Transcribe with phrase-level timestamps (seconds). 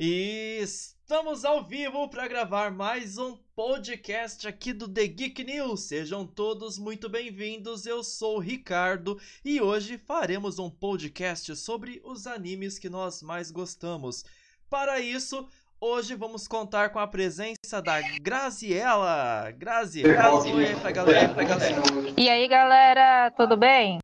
[0.00, 5.88] E estamos ao vivo para gravar mais um podcast aqui do The Geek News.
[5.88, 7.84] Sejam todos muito bem-vindos.
[7.84, 13.50] Eu sou o Ricardo e hoje faremos um podcast sobre os animes que nós mais
[13.50, 14.24] gostamos.
[14.70, 15.48] Para isso,
[15.80, 19.50] hoje vamos contar com a presença da Graziella.
[19.50, 21.82] Graziella, oi pra galera, pra galera.
[22.16, 23.98] E aí, galera, tudo bem?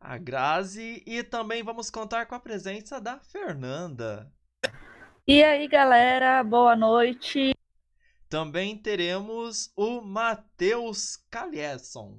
[0.00, 4.28] A Grazi e também vamos contar com a presença da Fernanda.
[5.30, 7.54] E aí, galera, boa noite.
[8.30, 12.18] Também teremos o Matheus Caliesson.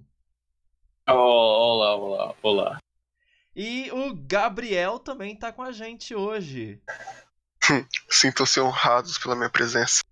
[1.08, 2.78] Olá, olá, olá.
[3.56, 6.80] E o Gabriel também tá com a gente hoje.
[8.08, 10.04] Sintam-se honrados pela minha presença.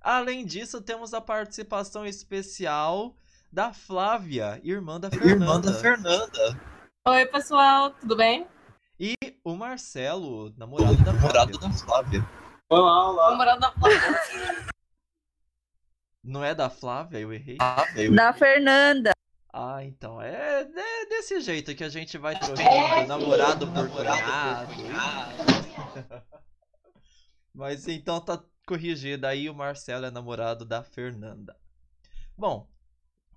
[0.00, 3.14] Além disso, temos a participação especial
[3.52, 5.30] da Flávia, irmã da Fernanda.
[5.44, 6.60] Irmã da Fernanda.
[7.06, 8.46] Oi, pessoal, tudo bem?
[8.98, 9.14] E
[9.52, 11.22] o Marcelo, namorado da Flávia.
[11.22, 12.30] Namorado da Flávia.
[12.68, 13.30] Olá, olá.
[13.30, 14.68] Namorado da Flávia.
[16.22, 17.18] Não é da Flávia?
[17.18, 17.56] Eu errei.
[17.60, 18.14] Ah, veio.
[18.14, 19.12] Da Fernanda.
[19.52, 24.72] Ah, então é, é desse jeito que a gente vai trocando namorado por cunhado.
[27.54, 31.56] Mas então tá corrigido aí, o Marcelo é namorado da Fernanda.
[32.36, 32.68] Bom,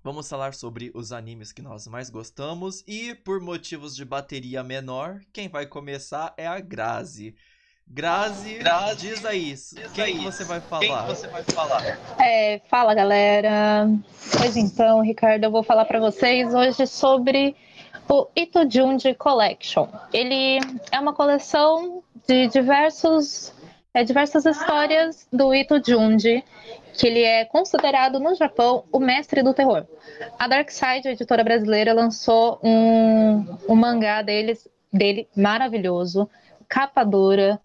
[0.02, 5.20] vamos falar sobre os animes que nós mais gostamos e por motivos de bateria menor,
[5.32, 7.34] quem vai começar é a Grazi.
[7.86, 11.06] Grazi, Grazi, diz aí, diz quem aí, que você vai Quem falar?
[11.06, 11.98] você vai falar?
[12.18, 13.86] É, fala, galera.
[14.38, 17.54] Pois então, Ricardo, eu vou falar para vocês hoje sobre
[18.08, 19.88] o Ito Junji Collection.
[20.12, 20.58] Ele
[20.90, 23.52] é uma coleção de diversos,
[23.92, 26.42] é, diversas histórias do Ito Junji,
[26.92, 29.84] que ele é considerado no Japão o mestre do terror.
[30.38, 36.28] A Dark Side, a editora brasileira, lançou um, um mangá deles, dele maravilhoso,
[36.68, 37.60] capa dura,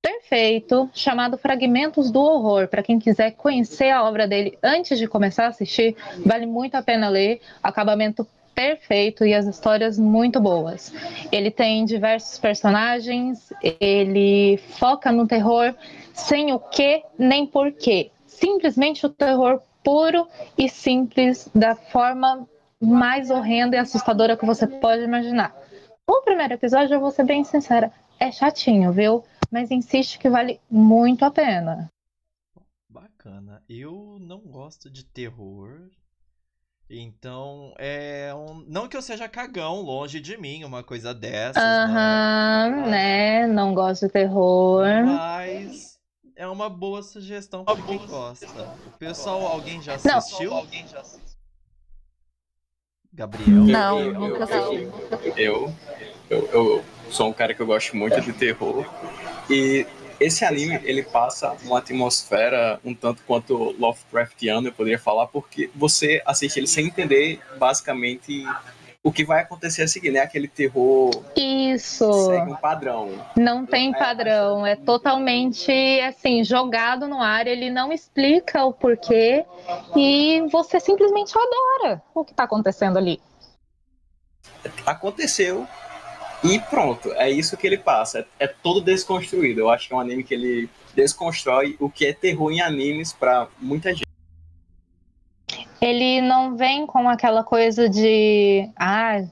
[0.00, 2.68] perfeito, chamado Fragmentos do Horror.
[2.68, 6.82] Para quem quiser conhecer a obra dele antes de começar a assistir, vale muito a
[6.82, 7.40] pena ler.
[7.62, 10.92] Acabamento perfeito e as histórias muito boas.
[11.32, 15.74] Ele tem diversos personagens, ele foca no terror
[16.12, 18.10] sem o que nem porquê.
[18.34, 20.26] Simplesmente o terror puro
[20.58, 22.48] e simples da forma
[22.80, 25.54] mais horrenda e assustadora que você pode imaginar.
[26.06, 29.24] O primeiro episódio, eu vou ser bem sincera, é chatinho, viu?
[29.50, 31.90] Mas insiste que vale muito a pena.
[32.88, 33.62] Bacana.
[33.68, 35.88] Eu não gosto de terror.
[36.90, 38.64] Então, é um...
[38.66, 43.46] não que eu seja cagão, longe de mim, uma coisa dessas, Aham, né?
[43.46, 44.84] Não gosto de terror.
[45.04, 45.93] Mas
[46.36, 48.76] é uma boa sugestão pra quem gosta.
[48.86, 50.18] O pessoal, alguém já Não.
[50.18, 50.54] assistiu?
[50.54, 51.24] Alguém já assistiu?
[53.12, 53.64] Gabriel?
[53.64, 55.40] Não, eu, nunca eu, assisti.
[55.40, 55.74] eu,
[56.28, 58.84] eu, eu sou um cara que eu gosto muito de terror.
[59.48, 59.86] E
[60.18, 66.22] esse anime, ele passa uma atmosfera um tanto quanto Lovecraftiano, eu poderia falar, porque você
[66.26, 68.44] assiste ele sem entender, basicamente,
[69.04, 70.20] o que vai acontecer a seguir, né?
[70.20, 72.10] Aquele terror Isso.
[72.24, 73.10] segue um padrão.
[73.36, 75.70] Não tem padrão, é totalmente
[76.00, 79.44] assim, jogado no ar, ele não explica o porquê
[79.94, 83.20] e você simplesmente adora o que tá acontecendo ali.
[84.86, 85.68] aconteceu
[86.42, 88.20] e pronto, é isso que ele passa.
[88.38, 89.60] É, é todo desconstruído.
[89.60, 93.12] Eu acho que é um anime que ele desconstrói o que é terror em animes
[93.12, 94.03] pra muita gente.
[95.84, 99.22] Ele não vem com aquela coisa de, ah,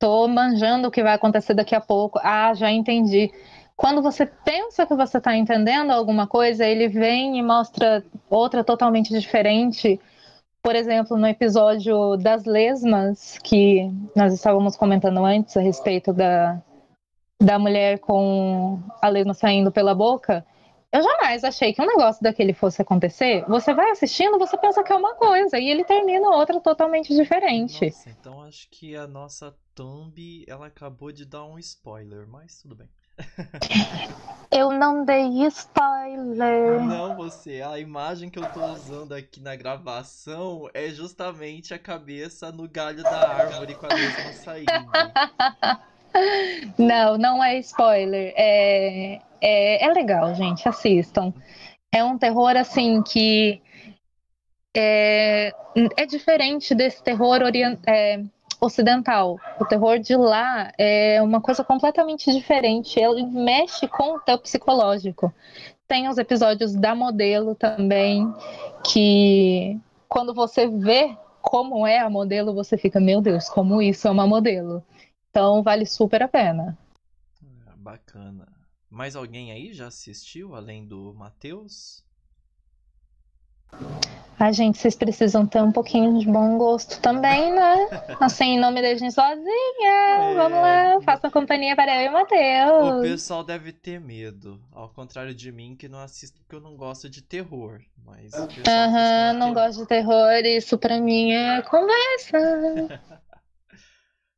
[0.00, 3.30] tô manjando o que vai acontecer daqui a pouco, ah, já entendi.
[3.76, 9.10] Quando você pensa que você está entendendo alguma coisa, ele vem e mostra outra totalmente
[9.16, 10.00] diferente.
[10.60, 16.60] Por exemplo, no episódio das lesmas, que nós estávamos comentando antes a respeito da,
[17.40, 20.44] da mulher com a lesma saindo pela boca,
[20.92, 23.44] eu jamais achei que um negócio daquele fosse acontecer.
[23.48, 27.86] Você vai assistindo, você pensa que é uma coisa, e ele termina outra totalmente diferente.
[27.86, 32.74] Nossa, então acho que a nossa thumb, ela acabou de dar um spoiler, mas tudo
[32.74, 32.88] bem.
[34.50, 36.82] Eu não dei spoiler.
[36.82, 42.52] Não, você, a imagem que eu tô usando aqui na gravação é justamente a cabeça
[42.52, 44.66] no galho da árvore com a lesma saindo.
[46.76, 48.34] Não, não é spoiler.
[48.36, 50.68] É, é, é legal, gente.
[50.68, 51.34] Assistam.
[51.92, 53.60] É um terror assim que
[54.74, 55.52] é,
[55.96, 57.40] é diferente desse terror
[57.86, 58.22] é,
[58.60, 59.38] ocidental.
[59.60, 62.98] O terror de lá é uma coisa completamente diferente.
[62.98, 65.34] Ele mexe com o teu psicológico.
[65.88, 68.32] Tem os episódios da modelo também,
[68.84, 69.78] que
[70.08, 74.26] quando você vê como é a modelo, você fica, meu Deus, como isso é uma
[74.26, 74.82] modelo.
[75.28, 76.78] Então vale super a pena.
[77.66, 78.51] Ah, Bacana.
[78.92, 82.04] Mais alguém aí já assistiu, além do Matheus?
[84.38, 87.88] A gente, vocês precisam ter um pouquinho de bom gosto também, né?
[88.20, 89.46] Assim, em nome da gente sozinha.
[89.88, 90.34] É...
[90.34, 92.98] Vamos lá, faça companhia para eu e o Matheus.
[92.98, 94.60] O pessoal deve ter medo.
[94.70, 97.80] Ao contrário de mim, que não assisto porque eu não gosto de terror.
[98.04, 98.34] Mas.
[98.34, 100.44] Aham, uhum, não gosto de terror.
[100.44, 103.00] Isso pra mim é conversa.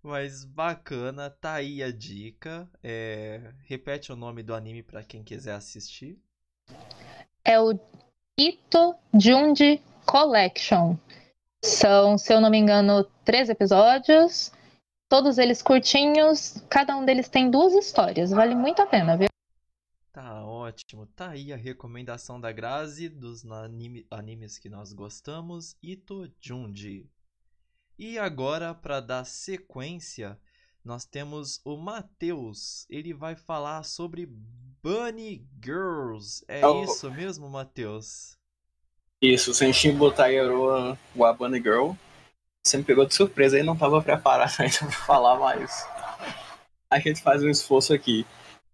[0.04, 2.68] Mas bacana, tá aí a dica.
[2.82, 3.54] É...
[3.62, 6.22] Repete o nome do anime para quem quiser assistir.
[7.42, 7.72] É o
[8.38, 10.98] Ito Junji Collection.
[11.64, 14.52] São, se eu não me engano, três episódios.
[15.08, 16.62] Todos eles curtinhos.
[16.68, 18.30] Cada um deles tem duas histórias.
[18.30, 19.28] Vale muito a pena, viu?
[20.12, 21.06] Tá ótimo.
[21.06, 25.78] Tá aí a recomendação da Grazi dos anime, animes que nós gostamos.
[25.82, 27.08] Ito Junji.
[27.98, 30.36] E agora, para dar sequência,
[30.84, 32.86] nós temos o Matheus.
[32.90, 34.28] Ele vai falar sobre
[34.82, 36.44] Bunny Girls.
[36.48, 36.82] É oh.
[36.84, 38.36] isso mesmo, Matheus?
[39.22, 41.92] Isso, Senshin Botaiero wa Bunny Girl.
[42.66, 45.86] Você me pegou de surpresa e não estava preparado ainda para falar, mas
[46.90, 48.26] a gente faz um esforço aqui.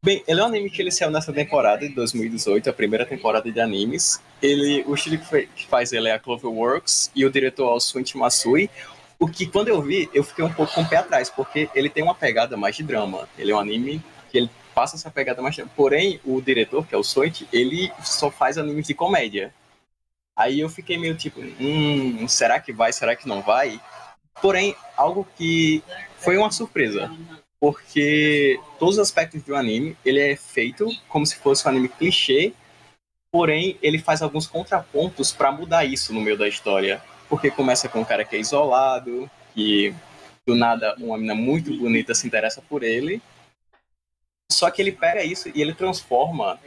[0.02, 3.52] Bem, ele é um anime que ele saiu nessa temporada de 2018, a primeira temporada
[3.52, 4.20] de animes.
[4.40, 8.16] Ele, o estilo que faz ele é a Cloverworks e o diretor é o Swinch
[8.16, 8.70] Masui.
[9.20, 11.90] O que, quando eu vi, eu fiquei um pouco com o pé atrás, porque ele
[11.90, 13.28] tem uma pegada mais de drama.
[13.36, 15.54] Ele é um anime que ele passa essa pegada mais.
[15.76, 19.52] Porém, o diretor, que é o Soit, ele só faz animes de comédia.
[20.34, 23.78] Aí eu fiquei meio tipo, hum, será que vai, será que não vai?
[24.40, 25.82] Porém, algo que
[26.16, 27.14] foi uma surpresa.
[27.60, 32.54] Porque todos os aspectos do anime, ele é feito como se fosse um anime clichê,
[33.30, 37.02] porém ele faz alguns contrapontos para mudar isso no meio da história.
[37.30, 39.94] Porque começa com um cara que é isolado, que
[40.46, 43.22] do nada uma menina muito bonita se interessa por ele,
[44.50, 46.58] só que ele pega isso e ele transforma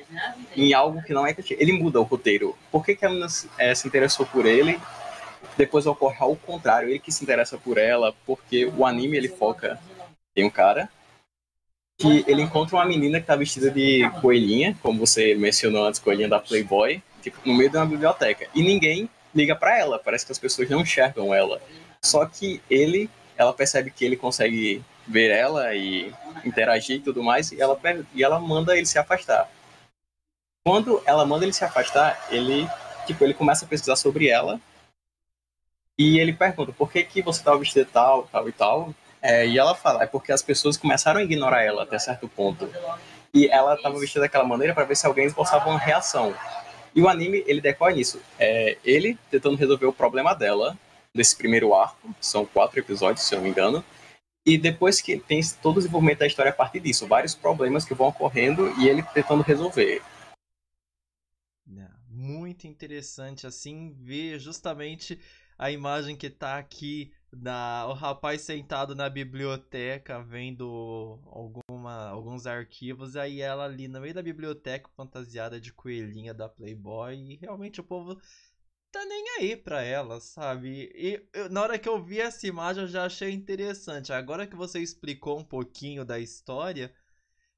[0.56, 2.58] em algo que não é Ele muda o roteiro.
[2.72, 3.28] Por que, que a menina
[3.58, 4.80] é, se interessou por ele?
[5.58, 9.78] Depois ocorre ao contrário, ele que se interessa por ela, porque o anime ele foca
[10.36, 10.90] em um cara
[11.98, 16.28] que ele encontra uma menina que tá vestida de coelhinha, como você mencionou antes, coelhinha
[16.28, 18.48] da Playboy, tipo, no meio de uma biblioteca.
[18.56, 21.62] E ninguém liga para ela, parece que as pessoas não enxergam ela.
[22.02, 26.14] Só que ele, ela percebe que ele consegue ver ela e
[26.46, 27.80] interagir e tudo mais, e ela,
[28.14, 29.50] e ela manda ele se afastar.
[30.66, 32.68] Quando ela manda ele se afastar, ele,
[33.06, 34.60] tipo, ele começa a pesquisar sobre ela,
[35.98, 38.96] e ele pergunta, por que, que você tá vestida tal, tal e tal?
[39.22, 42.70] É, e ela fala, é porque as pessoas começaram a ignorar ela até certo ponto.
[43.34, 46.36] E ela estava vestida daquela maneira para ver se alguém esboçava uma reação.
[46.96, 48.22] E o anime, ele decorre nisso.
[48.40, 50.78] É ele tentando resolver o problema dela,
[51.14, 53.84] desse primeiro arco, são quatro episódios, se eu não me engano,
[54.46, 57.94] e depois que tem todo o desenvolvimento da história a partir disso, vários problemas que
[57.94, 60.02] vão ocorrendo e ele tentando resolver.
[62.10, 65.20] Muito interessante assim ver justamente
[65.58, 73.16] a imagem que tá aqui da o rapaz sentado na biblioteca vendo alguma, alguns arquivos,
[73.16, 77.84] aí ela ali no meio da biblioteca fantasiada de coelhinha da Playboy e realmente o
[77.84, 78.20] povo
[78.92, 80.92] tá nem aí pra ela, sabe?
[80.96, 84.14] E eu, na hora que eu vi essa imagem eu já achei interessante.
[84.14, 86.94] Agora que você explicou um pouquinho da história,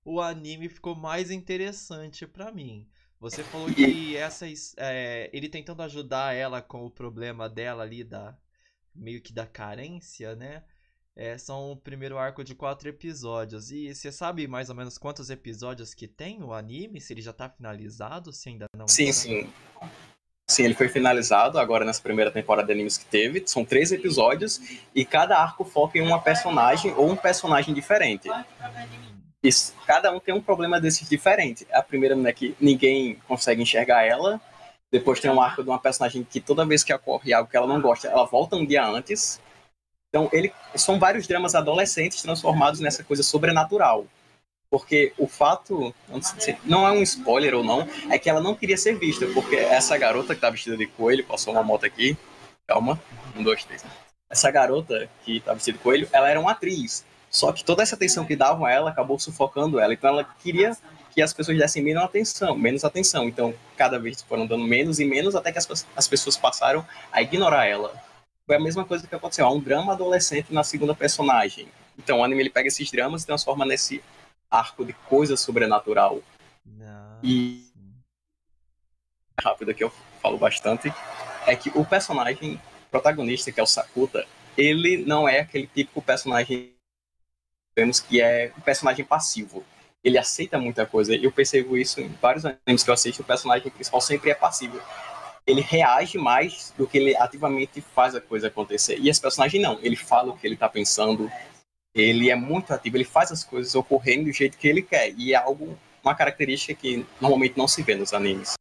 [0.06, 2.88] o anime ficou mais interessante para mim.
[3.19, 4.45] Você falou que essa
[4.78, 8.38] é, ele tentando ajudar ela com o problema dela ali da
[8.95, 10.64] meio que da carência, né?
[11.16, 13.71] É, são o primeiro arco de quatro episódios.
[13.71, 16.99] E você sabe mais ou menos quantos episódios que tem o anime?
[16.99, 18.87] Se ele já tá finalizado, se ainda não.
[18.87, 19.14] Sim, tá?
[19.14, 19.49] sim.
[20.47, 23.44] Sim, ele foi finalizado agora nessa primeira temporada de animes que teve.
[23.47, 24.61] São três episódios
[24.94, 28.30] e cada arco foca em uma personagem ou um personagem diferente.
[29.42, 31.66] Isso, cada um tem um problema desses diferente.
[31.71, 34.40] A primeira é que ninguém consegue enxergar ela.
[34.95, 37.68] Depois tem um arco de uma personagem que toda vez que ocorre algo que ela
[37.68, 39.42] não gosta, ela volta um dia antes.
[40.07, 44.06] Então, ele são vários dramas adolescentes transformados nessa coisa sobrenatural.
[44.69, 45.94] Porque o fato,
[46.64, 49.97] não é um spoiler ou não, é que ela não queria ser vista, porque essa
[49.97, 52.18] garota que tá vestida de coelho, passou uma moto aqui,
[52.66, 52.97] calma,
[53.35, 53.83] um, dois, três.
[54.30, 57.04] Essa garota que tá vestida de coelho, ela era uma atriz.
[57.30, 59.94] Só que toda essa atenção que davam a ela acabou sufocando ela.
[59.94, 60.71] Então ela queria
[61.16, 63.24] que as pessoas dessem menos atenção, menos atenção.
[63.30, 67.22] Então, cada vez foram dando menos e menos até que as, as pessoas passaram a
[67.22, 67.95] ignorar ela.
[68.45, 69.45] Foi a mesma coisa que aconteceu.
[69.45, 71.69] Há um drama adolescente na segunda personagem.
[71.98, 74.04] Então, o anime ele pega esses dramas e transforma nesse
[74.52, 76.22] arco de coisa sobrenatural.
[76.66, 77.19] Não.
[77.24, 77.66] E
[79.40, 79.92] rápido que eu
[80.22, 80.94] falo bastante
[81.48, 82.60] é que o personagem
[82.92, 86.76] protagonista, que é o Sakuta, ele não é aquele típico personagem
[87.74, 89.66] vemos que é um personagem passivo.
[90.06, 91.16] Ele aceita muita coisa.
[91.16, 94.80] Eu percebo isso em vários animes que eu assisto, o personagem principal sempre é passivo.
[95.47, 99.00] Ele reage mais do que ele ativamente faz a coisa acontecer.
[99.00, 101.30] E esse personagem não, ele fala o que ele tá pensando,
[101.94, 105.12] ele é muito ativo, ele faz as coisas ocorrendo do jeito que ele quer.
[105.18, 108.54] E é algo, uma característica que normalmente não se vê nos animes.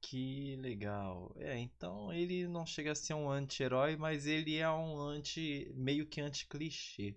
[0.00, 1.32] Que legal.
[1.38, 5.72] É, então ele não chega a ser um anti-herói, mas ele é um anti.
[5.74, 7.14] meio que anti-clichê.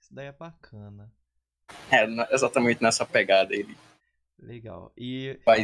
[0.00, 1.10] Isso daí é bacana.
[1.90, 3.74] É, exatamente nessa pegada ele.
[4.38, 4.92] Legal.
[4.94, 5.38] E.
[5.42, 5.62] Faz...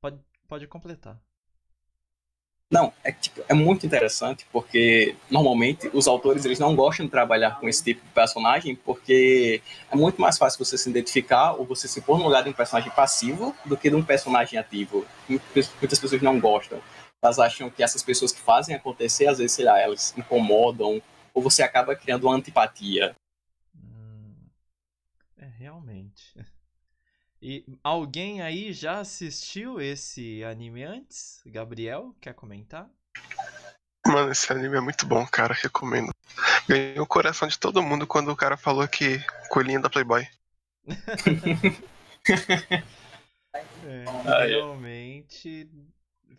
[0.00, 1.20] Pode, pode completar.
[2.70, 7.58] Não, é, tipo, é muito interessante porque normalmente os autores eles não gostam de trabalhar
[7.58, 11.88] com esse tipo de personagem porque é muito mais fácil você se identificar ou você
[11.88, 15.06] se pôr no lugar de um personagem passivo do que de um personagem ativo.
[15.26, 16.78] Muitas pessoas não gostam.
[17.22, 21.00] Elas acham que essas pessoas que fazem acontecer, às vezes, sei lá, elas incomodam
[21.32, 23.16] ou você acaba criando uma antipatia.
[25.58, 26.34] É, realmente.
[27.40, 31.40] E alguém aí já assistiu esse anime antes?
[31.46, 32.90] Gabriel, quer comentar?
[34.04, 35.54] Mano, esse anime é muito bom, cara.
[35.54, 36.12] Recomendo.
[36.68, 40.26] Ganhou o coração de todo mundo quando o cara falou que coelhinho da Playboy.
[43.84, 45.70] é, realmente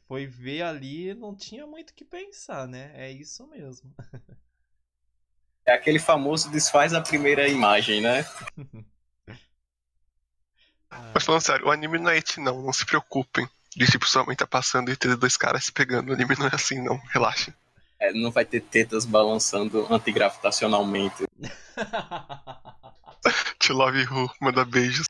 [0.06, 2.92] foi ver ali não tinha muito o que pensar, né?
[2.94, 3.96] É isso mesmo.
[5.66, 8.26] É aquele famoso desfaz a primeira imagem, né?
[11.14, 13.48] Mas falando sério, o anime não é eti não, não se preocupem.
[13.76, 16.10] De tipo, sua mãe tá passando e ter dois caras se pegando.
[16.10, 16.98] O anime não é assim, não.
[17.12, 17.54] Relaxem.
[18.00, 21.28] É, não vai ter tetas balançando antigravitacionalmente.
[23.60, 25.06] Te love who, manda beijos.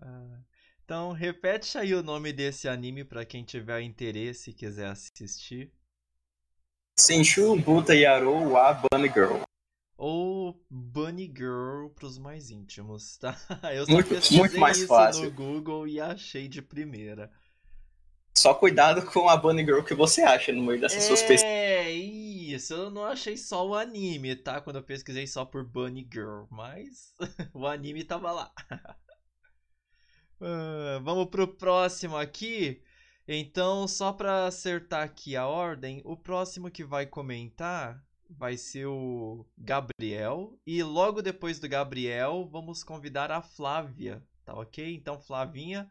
[0.00, 0.38] Ah,
[0.84, 5.70] então, repete aí o nome desse anime para quem tiver interesse e quiser assistir.
[6.98, 9.42] Senshu Buta Yaro wa Bunny Girl
[9.96, 13.36] ou Bunny Girl para os mais íntimos, tá?
[13.72, 15.24] Eu só muito, muito mais isso fácil.
[15.24, 17.30] no Google e achei de primeira.
[18.36, 21.44] Só cuidado com a Bunny Girl que você acha no meio dessas é, suas pesquisas.
[21.44, 22.74] É, isso.
[22.74, 24.60] Eu não achei só o anime, tá?
[24.60, 27.14] Quando eu pesquisei só por Bunny Girl, mas
[27.54, 28.52] o anime tava lá.
[30.38, 32.82] uh, vamos pro próximo aqui.
[33.26, 39.46] Então, só para acertar aqui a ordem, o próximo que vai comentar vai ser o
[39.56, 40.58] Gabriel.
[40.66, 44.94] E logo depois do Gabriel, vamos convidar a Flávia, tá ok?
[44.94, 45.90] Então, Flavinha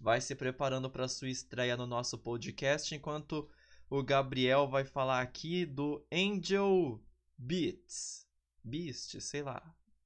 [0.00, 3.48] vai se preparando para sua estreia no nosso podcast, enquanto
[3.88, 7.00] o Gabriel vai falar aqui do Angel
[7.38, 8.26] Beats.
[8.62, 9.62] Beast, sei lá.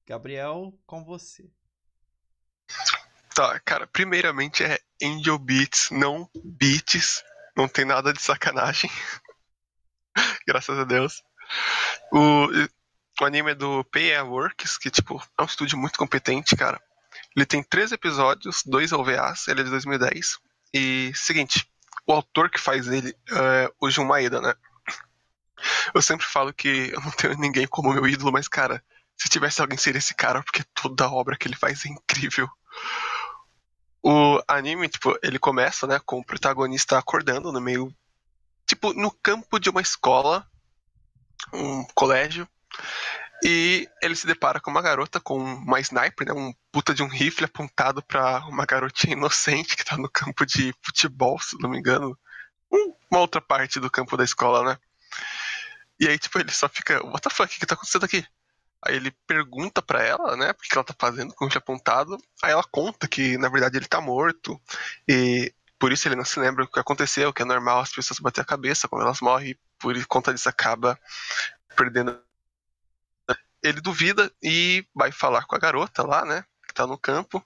[0.07, 1.51] Gabriel, com você.
[3.35, 7.23] Tá, cara, primeiramente é Angel Beats, não Beats.
[7.57, 8.91] Não tem nada de sacanagem.
[10.47, 11.23] Graças a Deus.
[12.13, 12.49] O,
[13.21, 16.81] o anime é do Pay Works, que tipo, é um estúdio muito competente, cara.
[17.37, 20.39] Ele tem três episódios, dois OVAs, ele é de 2010.
[20.75, 21.69] E, seguinte,
[22.07, 24.55] o autor que faz ele é o Jun Maeda, né?
[25.95, 28.83] Eu sempre falo que eu não tenho ninguém como meu ídolo, mas, cara,
[29.17, 32.49] se tivesse alguém seria esse cara, porque toda a obra que ele faz é incrível.
[34.03, 37.93] O anime, tipo, ele começa, né, com o protagonista acordando no meio,
[38.67, 40.47] tipo, no campo de uma escola,
[41.53, 42.49] um colégio,
[43.45, 47.09] e ele se depara com uma garota com uma sniper, né, um puta de um
[47.09, 51.79] rifle apontado para uma garotinha inocente que tá no campo de futebol, se não me
[51.79, 52.19] engano.
[53.11, 54.79] Uma outra parte do campo da escola, né?
[56.01, 58.27] E aí, tipo, ele só fica, what the fuck, o que tá acontecendo aqui?
[58.83, 62.19] Aí ele pergunta para ela, né, o que ela tá fazendo com o rifle apontado.
[62.43, 64.61] Aí ela conta que, na verdade, ele tá morto.
[65.09, 68.19] E por isso ele não se lembra o que aconteceu, que é normal as pessoas
[68.19, 70.99] bater a cabeça quando elas morrem, por conta disso acaba
[71.77, 72.21] perdendo.
[73.63, 77.45] Ele duvida e vai falar com a garota lá, né, que tá no campo.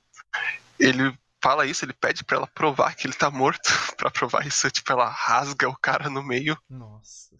[0.78, 3.62] Ele fala isso, ele pede para ela provar que ele tá morto.
[3.96, 6.56] para provar isso, tipo, ela rasga o cara no meio.
[6.68, 7.32] Nossa.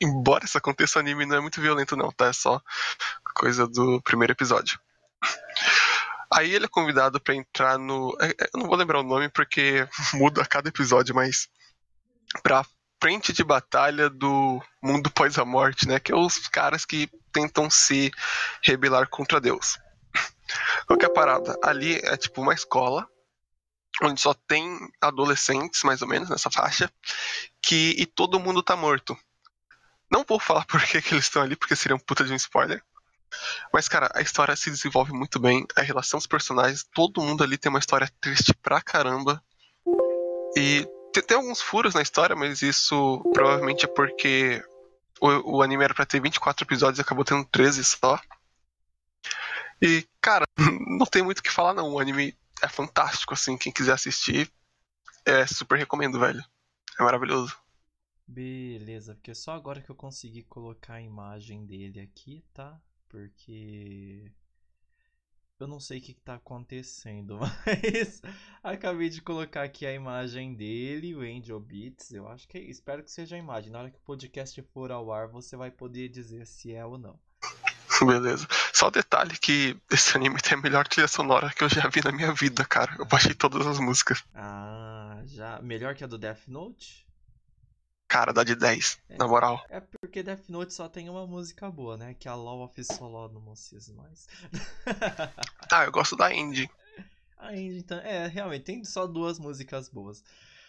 [0.00, 2.26] Embora isso aconteça, o anime não é muito violento, não, tá?
[2.26, 2.60] É só
[3.34, 4.78] coisa do primeiro episódio.
[6.32, 8.16] Aí ele é convidado para entrar no.
[8.20, 11.48] É, é, eu não vou lembrar o nome porque muda a cada episódio, mas.
[12.42, 12.64] Pra
[13.02, 15.98] frente de batalha do mundo pós a morte, né?
[15.98, 18.12] Que é os caras que tentam se
[18.62, 19.76] rebelar contra Deus.
[20.86, 21.58] Qual que é a parada?
[21.60, 23.08] Ali é tipo uma escola
[24.04, 26.88] onde só tem adolescentes, mais ou menos, nessa faixa,
[27.60, 29.18] que e todo mundo tá morto.
[30.08, 32.36] Não vou falar por que, que eles estão ali, porque seria um puta de um
[32.36, 32.80] spoiler.
[33.72, 37.58] Mas, cara, a história se desenvolve muito bem, a relação dos personagens, todo mundo ali
[37.58, 39.42] tem uma história triste pra caramba.
[40.56, 44.64] E tem, tem alguns furos na história, mas isso provavelmente é porque
[45.20, 48.20] o, o anime era pra ter 24 episódios e acabou tendo 13 só.
[49.80, 50.44] E, cara,
[50.98, 51.92] não tem muito o que falar não.
[51.92, 53.58] O anime é fantástico, assim.
[53.58, 54.50] Quem quiser assistir,
[55.24, 56.42] é super recomendo, velho.
[56.98, 57.56] É maravilhoso.
[58.26, 62.80] Beleza, porque só agora que eu consegui colocar a imagem dele aqui, tá?
[63.08, 64.32] Porque
[65.62, 68.20] eu não sei o que, que tá acontecendo, mas
[68.62, 72.12] acabei de colocar aqui a imagem dele, o Angel Beats.
[72.12, 73.70] Eu acho que espero que seja a imagem.
[73.70, 76.98] Na hora que o podcast for ao ar, você vai poder dizer se é ou
[76.98, 77.18] não.
[78.04, 78.48] Beleza.
[78.72, 82.10] Só detalhe que esse anime tem a melhor trilha sonora que eu já vi na
[82.10, 82.96] minha vida, cara.
[82.98, 84.24] Eu baixei todas as músicas.
[84.34, 85.62] Ah, já.
[85.62, 87.06] Melhor que a do Death Note?
[88.12, 89.16] Cara, dá de 10, É.
[89.16, 89.64] na moral.
[89.70, 92.12] É porque Death Note só tem uma música boa, né?
[92.12, 94.26] Que é a Law of Solomons mais.
[95.72, 96.68] Ah, eu gosto da Indie.
[97.38, 100.22] A Indie, então, é, realmente, tem só duas músicas boas.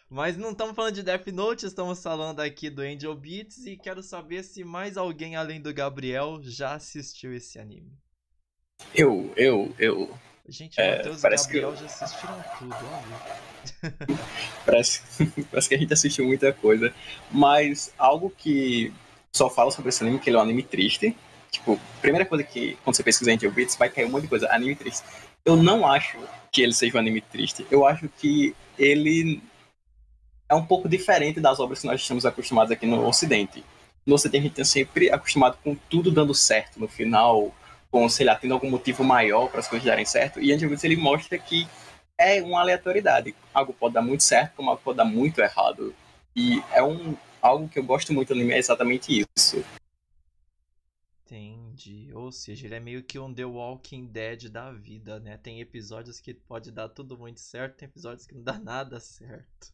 [0.09, 4.01] Mas não estamos falando de Death Note, estamos falando aqui do Angel Beats e quero
[4.01, 7.91] saber se mais alguém além do Gabriel já assistiu esse anime.
[8.95, 10.17] Eu, eu, eu.
[10.47, 13.93] Gente, É, Matheus e parece que Gabriel já assistiram tudo, olha.
[14.65, 15.01] Parece,
[15.49, 16.93] parece que a gente assistiu muita coisa.
[17.31, 18.93] Mas algo que
[19.31, 21.15] só fala sobre esse anime, que ele é um anime triste.
[21.49, 24.51] Tipo, primeira coisa que, quando você pesquisa Angel Beats, vai cair um monte de coisa.
[24.51, 25.03] Anime triste.
[25.45, 26.17] Eu não acho
[26.51, 27.65] que ele seja um anime triste.
[27.71, 29.41] Eu acho que ele
[30.49, 33.63] é um pouco diferente das obras que nós estamos acostumados aqui no Ocidente.
[34.05, 37.53] No Ocidente a gente é sempre acostumado com tudo dando certo no final,
[37.93, 40.41] com, sei lá, tendo algum motivo maior para as coisas darem certo.
[40.41, 41.67] E Angel Beats ele mostra que
[42.17, 43.35] é uma aleatoriedade.
[43.53, 45.93] Algo pode dar muito certo, como algo pode dar muito errado.
[46.35, 49.63] E é um algo que eu gosto muito do anime, é exatamente isso.
[51.23, 52.09] Entendi.
[52.15, 55.37] Ou seja, ele é meio que um The Walking Dead da vida, né?
[55.37, 59.71] Tem episódios que pode dar tudo muito certo, tem episódios que não dá nada certo.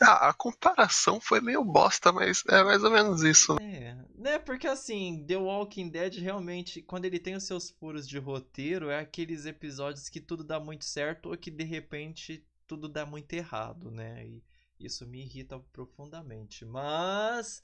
[0.00, 3.56] Ah, a comparação foi meio bosta, mas é mais ou menos isso.
[3.58, 4.38] É, né?
[4.38, 8.98] Porque assim, The Walking Dead realmente, quando ele tem os seus furos de roteiro, é
[8.98, 13.90] aqueles episódios que tudo dá muito certo ou que de repente tudo dá muito errado,
[13.90, 14.26] né?
[14.26, 14.44] E
[14.78, 16.64] isso me irrita profundamente.
[16.64, 17.62] Mas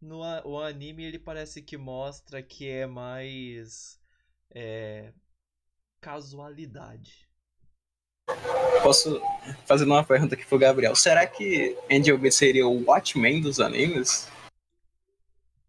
[0.00, 4.00] no o anime ele parece que mostra que é mais
[4.50, 5.12] é,
[6.00, 7.25] casualidade.
[8.82, 9.20] Posso
[9.66, 10.94] fazer uma pergunta aqui pro Gabriel.
[10.94, 14.28] Será que Angel Beats seria o Watchmen dos animes?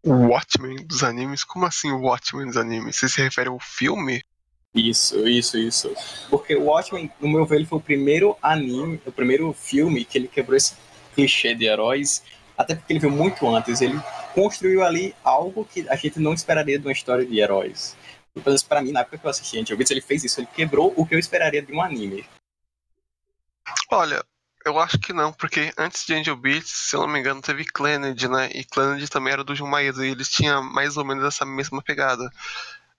[0.04, 1.42] O Watchmen dos animes?
[1.42, 2.96] Como assim o Watchmen dos animes?
[2.96, 4.22] Você se refere ao filme?
[4.74, 5.92] Isso, isso, isso.
[6.30, 10.18] Porque o Watchmen, no meu ver, ele foi o primeiro anime, o primeiro filme que
[10.18, 10.74] ele quebrou esse
[11.14, 12.22] clichê de heróis,
[12.56, 13.80] até porque ele veio muito antes.
[13.80, 14.00] Ele
[14.34, 17.96] construiu ali algo que a gente não esperaria de uma história de heróis.
[18.32, 20.40] Pelo menos pra mim, na época que eu assisti Angel Beats, ele fez isso.
[20.40, 22.24] Ele quebrou o que eu esperaria de um anime.
[23.90, 24.24] Olha,
[24.64, 27.64] eu acho que não, porque antes de Angel Beats, se eu não me engano, teve
[27.64, 28.50] Clannad, né?
[28.52, 32.30] E Clannad também era do Jumaeda, e eles tinham mais ou menos essa mesma pegada.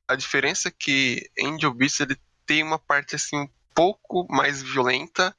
[0.08, 5.36] A diferença é que Angel Beats, ele tem uma parte, assim, um pouco mais violenta.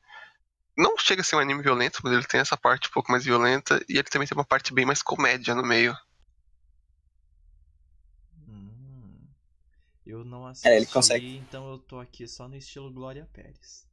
[0.77, 3.25] Não chega a ser um anime violento, mas ele tem essa parte um pouco mais
[3.25, 5.97] violenta, e ele também tem uma parte bem mais comédia no meio.
[8.49, 9.29] Hum,
[10.07, 11.37] eu não assisti, É, ele consegue.
[11.39, 13.90] então eu tô aqui só no estilo Glória Pérez.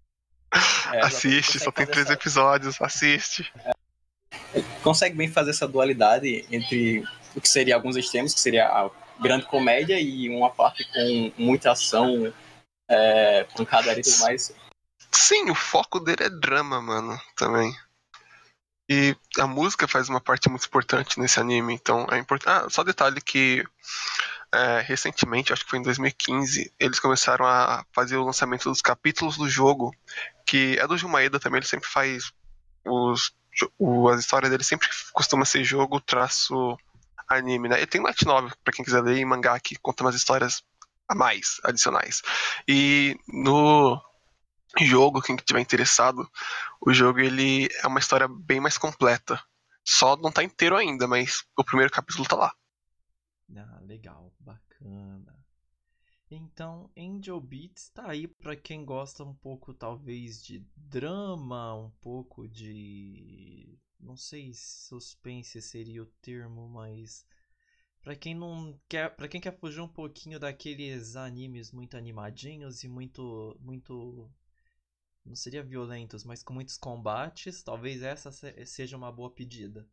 [0.94, 3.52] É, Assiste, só tem três essa- episódios, assiste.
[4.82, 7.04] consegue bem fazer essa dualidade entre
[7.36, 11.72] o que seria alguns extremos, que seria a grande comédia e uma parte com muita
[11.72, 12.34] ação,
[12.90, 14.54] é, pancadaria e tudo mais.
[15.12, 17.76] Sim, o foco dele é drama, mano, também.
[18.90, 22.50] E a música faz uma parte muito importante nesse anime, então é importante.
[22.50, 23.64] Ah, só detalhe que
[24.54, 29.36] é, recentemente, acho que foi em 2015, eles começaram a fazer o lançamento dos capítulos
[29.36, 29.94] do jogo,
[30.48, 32.32] que é do Jumaeda também, ele sempre faz
[32.86, 33.34] os,
[33.78, 36.78] o, as histórias dele sempre costuma ser jogo traço
[37.28, 37.78] anime, né?
[37.78, 40.64] Ele tem light novel, pra quem quiser ler, e mangá que conta umas histórias
[41.10, 42.22] a mais, adicionais.
[42.68, 44.02] E no
[44.82, 46.30] jogo, quem tiver interessado,
[46.82, 49.42] o jogo ele é uma história bem mais completa.
[49.84, 52.54] Só não tá inteiro ainda, mas o primeiro capítulo tá lá.
[53.56, 55.37] Ah, legal, bacana.
[56.30, 62.48] Então, Angel Beats tá aí pra quem gosta um pouco, talvez, de drama, um pouco
[62.48, 63.78] de.
[64.00, 67.26] Não sei se suspense seria o termo, mas.
[68.02, 69.16] Pra quem não quer.
[69.16, 73.58] para quem quer fugir um pouquinho daqueles animes muito animadinhos e muito.
[73.62, 74.30] muito.
[75.26, 79.88] Não seria violentos, mas com muitos combates, talvez essa se- seja uma boa pedida.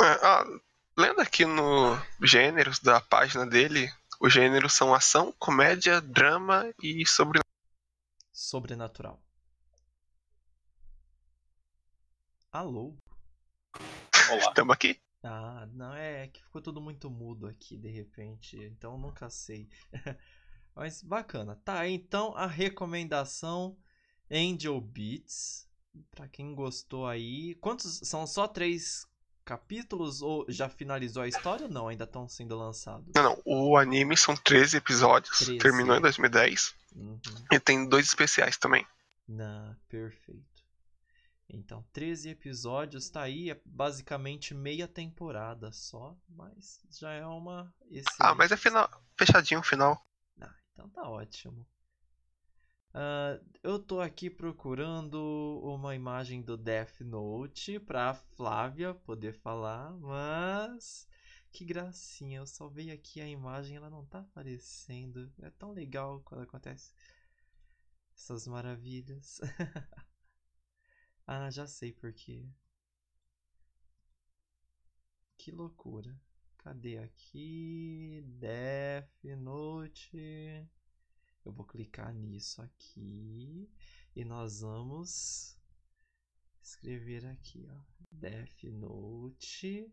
[0.00, 0.44] É, ah,
[0.96, 3.90] lendo aqui no gêneros da página dele,
[4.20, 7.40] os gêneros são ação, comédia, drama e sobre.
[8.32, 9.22] Sobrenatural.
[12.50, 12.96] Alô?
[14.30, 14.38] Olá.
[14.48, 15.00] Estamos aqui.
[15.22, 19.68] Ah, não, é que ficou tudo muito mudo aqui de repente, então nunca sei.
[20.74, 21.56] Mas bacana.
[21.64, 23.76] Tá, então a recomendação
[24.30, 25.68] Angel Beats.
[26.10, 27.54] Pra quem gostou aí.
[27.56, 28.00] Quantos.
[28.04, 29.06] São só três
[29.44, 31.88] capítulos ou já finalizou a história ou não?
[31.88, 33.12] Ainda estão sendo lançados?
[33.14, 33.42] Não, não.
[33.44, 35.38] O anime são 13 episódios.
[35.38, 35.58] 13.
[35.58, 36.74] Terminou em 2010.
[36.94, 37.20] Uhum.
[37.50, 38.86] E tem dois especiais também.
[39.26, 40.52] Na, perfeito.
[41.48, 48.16] Então, 13 episódios, tá aí, é basicamente meia temporada só, mas já é uma excelente...
[48.18, 48.88] Ah, mas é final.
[49.18, 50.02] Fechadinho o final.
[50.40, 51.66] Ah, então tá ótimo.
[52.94, 61.08] Ah, eu tô aqui procurando uma imagem do Death Note pra Flávia poder falar, mas
[61.50, 65.32] que gracinha, eu só veio aqui a imagem, ela não tá aparecendo.
[65.40, 66.92] É tão legal quando acontece
[68.16, 69.40] essas maravilhas.
[71.26, 72.46] ah, já sei por quê.
[75.38, 76.14] Que loucura.
[76.58, 78.22] Cadê aqui?
[78.38, 80.68] Death Note.
[81.44, 83.68] Eu vou clicar nisso aqui
[84.14, 85.58] e nós vamos
[86.62, 89.92] escrever aqui, ó, Death Note.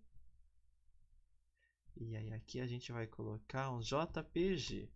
[1.98, 4.90] E aí aqui a gente vai colocar um JPG.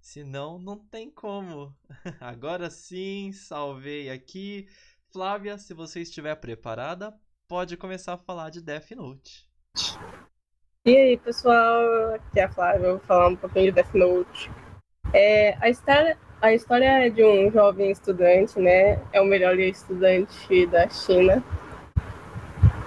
[0.00, 1.76] Senão não tem como.
[2.20, 4.66] Agora sim, salvei aqui.
[5.12, 7.14] Flávia, se você estiver preparada,
[7.46, 9.48] pode começar a falar de Death Note.
[10.84, 14.50] E aí, pessoal, aqui é a Flávia, eu vou falar um pouquinho de Death Note.
[15.16, 18.98] É, a, história, a história é de um jovem estudante, né?
[19.12, 21.42] É o melhor estudante da China.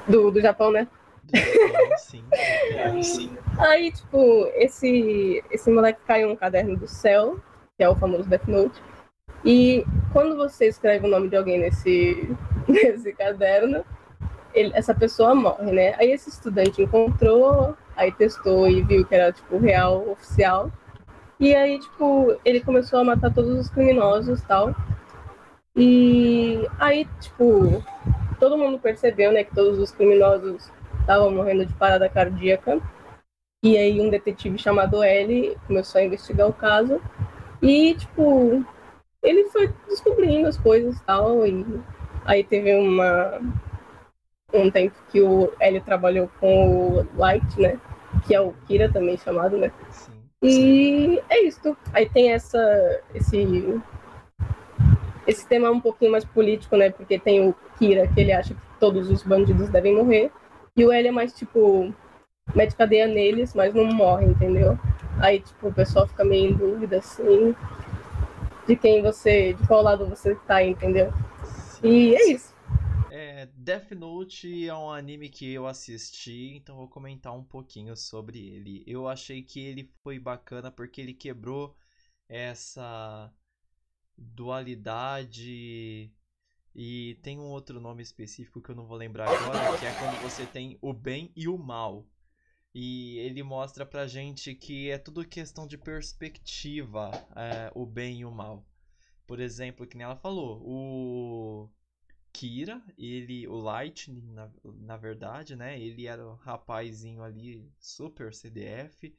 [0.08, 0.88] Do, do Japão, né?
[1.34, 2.24] Japão, sim.
[3.02, 3.38] Sim.
[3.58, 7.40] Aí, tipo, esse, esse moleque caiu um caderno do céu,
[7.78, 8.82] que é o famoso Death Note.
[9.46, 12.30] E quando você escreve o nome de alguém nesse,
[12.68, 13.86] nesse caderno,
[14.54, 15.96] ele- essa pessoa morre, né?
[15.98, 20.70] Aí esse estudante encontrou, aí testou e viu que era, tipo, real, oficial.
[21.40, 24.76] E aí, tipo, ele começou a matar todos os criminosos tal.
[25.76, 27.84] E aí, tipo,
[28.40, 32.82] todo mundo percebeu, né, que todos os criminosos estavam morrendo de parada cardíaca.
[33.64, 37.02] E aí um detetive chamado L começou a investigar o caso.
[37.62, 38.66] E, tipo,
[39.22, 41.46] ele foi descobrindo as coisas e tal.
[41.46, 41.66] E
[42.26, 43.40] aí teve uma
[44.54, 47.80] um tempo que o L trabalhou com o Light, né?
[48.26, 49.72] Que é o Kira também chamado, né?
[49.90, 50.17] Sim.
[50.50, 51.76] E é isso.
[51.94, 53.82] Aí tem essa esse
[55.26, 56.90] esse tema um pouquinho mais político, né?
[56.90, 60.32] Porque tem o Kira que ele acha que todos os bandidos devem morrer
[60.76, 61.94] e o L é mais tipo
[62.56, 64.78] mete cadeia neles, mas não morre, entendeu?
[65.20, 67.54] Aí tipo o pessoal fica meio em dúvida assim
[68.68, 71.12] de quem você, de qual lado você tá, entendeu?
[71.84, 72.54] E é isso.
[73.38, 78.40] É, Death Note é um anime que eu assisti, então vou comentar um pouquinho sobre
[78.40, 78.84] ele.
[78.88, 81.78] Eu achei que ele foi bacana porque ele quebrou
[82.28, 83.32] essa
[84.18, 86.12] dualidade
[86.74, 90.20] e tem um outro nome específico que eu não vou lembrar agora, que é quando
[90.20, 92.08] você tem o bem e o mal.
[92.74, 98.26] E ele mostra pra gente que é tudo questão de perspectiva, é, o bem e
[98.26, 98.66] o mal.
[99.28, 101.70] Por exemplo, que nem ela falou, o
[102.38, 105.80] Kira, ele, o Lightning, na, na verdade, né?
[105.80, 109.12] Ele era um rapazinho ali, super CDF.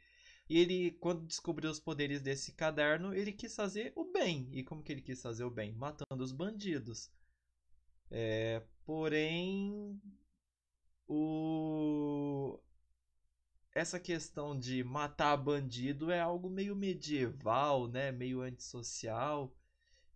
[0.49, 4.49] E ele, quando descobriu os poderes desse caderno, ele quis fazer o bem.
[4.53, 5.73] E como que ele quis fazer o bem?
[5.73, 7.11] Matando os bandidos.
[8.11, 10.01] É, porém,
[11.09, 12.61] o...
[13.75, 18.13] essa questão de matar bandido é algo meio medieval, né?
[18.13, 19.53] Meio antissocial.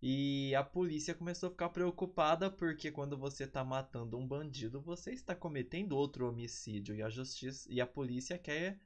[0.05, 5.13] E a polícia começou a ficar preocupada porque quando você está matando um bandido, você
[5.13, 8.77] está cometendo outro homicídio e a justiça e a polícia quer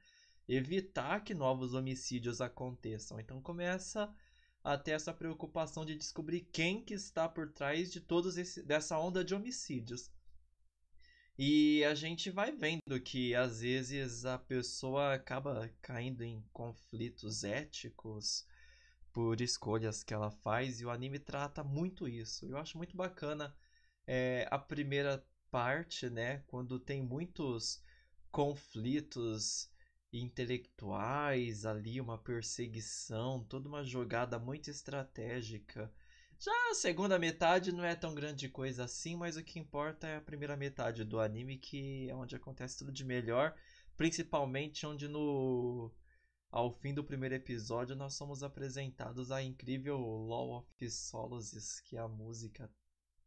[0.46, 3.18] evitar que novos homicídios aconteçam.
[3.18, 4.14] Então começa
[4.62, 8.96] a ter essa preocupação de descobrir quem que está por trás de todos esse, dessa
[8.96, 10.12] onda de homicídios.
[11.36, 18.46] E a gente vai vendo que às vezes a pessoa acaba caindo em conflitos éticos
[19.18, 22.46] por escolhas que ela faz e o anime trata muito isso.
[22.46, 23.52] Eu acho muito bacana
[24.06, 27.82] é, a primeira parte, né, quando tem muitos
[28.30, 29.68] conflitos
[30.12, 35.92] intelectuais ali, uma perseguição, toda uma jogada muito estratégica.
[36.38, 40.16] Já a segunda metade não é tão grande coisa assim, mas o que importa é
[40.18, 43.52] a primeira metade do anime, que é onde acontece tudo de melhor,
[43.96, 45.90] principalmente onde no
[46.50, 52.00] ao fim do primeiro episódio nós somos apresentados a incrível Law of Solaces, que é
[52.00, 52.70] a música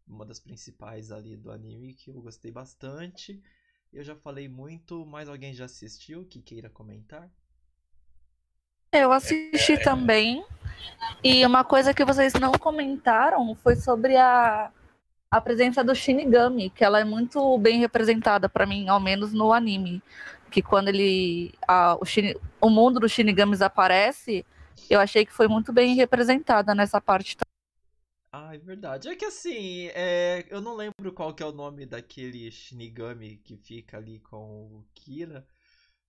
[0.07, 3.41] uma das principais ali do anime que eu gostei bastante.
[3.93, 7.29] Eu já falei muito, mas alguém já assistiu que queira comentar?
[8.91, 10.45] Eu assisti também.
[11.23, 14.71] E uma coisa que vocês não comentaram foi sobre a,
[15.29, 19.53] a presença do Shinigami, que ela é muito bem representada para mim, ao menos no
[19.53, 20.01] anime.
[20.51, 21.53] Que quando ele.
[21.67, 24.45] A, o, Shin, o mundo dos Shinigamis aparece,
[24.89, 27.35] eu achei que foi muito bem representada nessa parte
[28.33, 29.09] ah, é verdade.
[29.09, 30.45] É que assim, é...
[30.49, 34.85] eu não lembro qual que é o nome daquele Shinigami que fica ali com o
[34.93, 35.45] Kira.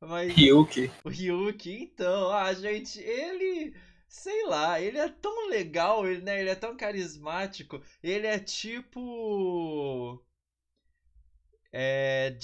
[0.01, 0.33] Mas...
[0.33, 0.91] Ryuki.
[1.05, 3.75] O Ryuki, então, ah, gente, ele.
[4.09, 6.41] Sei lá, ele é tão legal, ele, né?
[6.41, 7.83] Ele é tão carismático.
[8.03, 10.23] Ele é tipo.
[11.75, 12.37] É,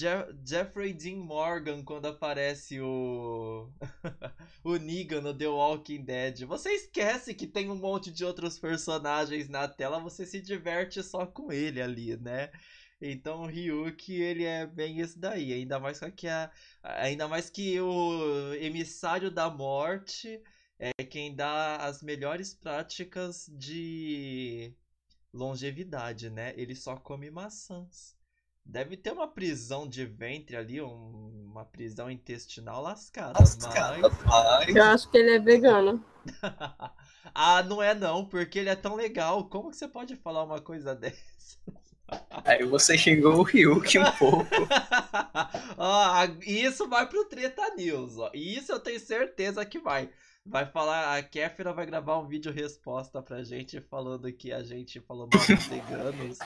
[0.42, 3.70] Jeffrey Dean Morgan quando aparece o
[4.64, 6.44] o Negan no The Walking Dead.
[6.46, 11.26] Você esquece que tem um monte de outros personagens na tela, você se diverte só
[11.26, 12.50] com ele ali, né?
[13.00, 16.50] Então o Ryuki, ele é bem esse daí, ainda mais que a,
[16.82, 20.42] ainda mais que o emissário da morte
[20.78, 24.74] é quem dá as melhores práticas de
[25.32, 26.54] longevidade, né?
[26.56, 28.17] Ele só come maçãs.
[28.68, 33.38] Deve ter uma prisão de ventre ali, um, uma prisão intestinal lascada.
[33.40, 34.24] lascada mas...
[34.24, 34.76] mas...
[34.76, 36.04] Eu acho que ele é vegano.
[37.34, 39.48] ah, não é não, porque ele é tão legal.
[39.48, 41.16] Como que você pode falar uma coisa dessa?
[42.44, 44.46] Aí você xingou o Ryuk um pouco.
[45.78, 48.30] ó, isso vai pro Treta News, ó.
[48.34, 50.10] Isso eu tenho certeza que vai.
[50.44, 55.00] Vai falar, a Kéfera vai gravar um vídeo resposta pra gente falando que a gente
[55.00, 56.38] falou mal dos veganos.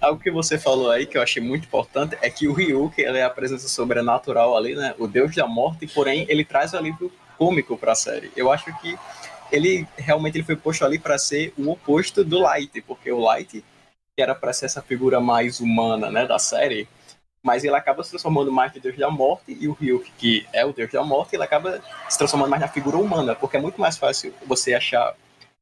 [0.00, 3.18] Algo que você falou aí que eu achei muito importante é que o Ryuk ele
[3.18, 4.94] é a presença sobrenatural ali, né?
[4.98, 8.30] O deus da morte, porém ele traz o alívio cômico para a série.
[8.36, 8.98] Eu acho que
[9.50, 13.64] ele realmente ele foi posto ali para ser o oposto do Light, porque o Light
[14.18, 16.88] era para ser essa figura mais humana, né, da série,
[17.42, 20.64] mas ele acaba se transformando mais no deus da morte e o Ryuk, que é
[20.64, 23.80] o deus da morte, ele acaba se transformando mais na figura humana, porque é muito
[23.80, 25.14] mais fácil você achar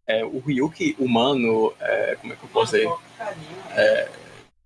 [0.07, 2.89] é, o Ryuk humano, é, como é que eu posso dizer?
[3.71, 4.11] É,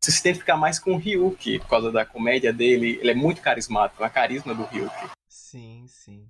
[0.00, 2.98] você se identificar mais com o Ryuk por causa da comédia dele.
[3.00, 4.94] Ele é muito carismático, a carisma do Ryuk.
[5.28, 6.28] Sim, sim.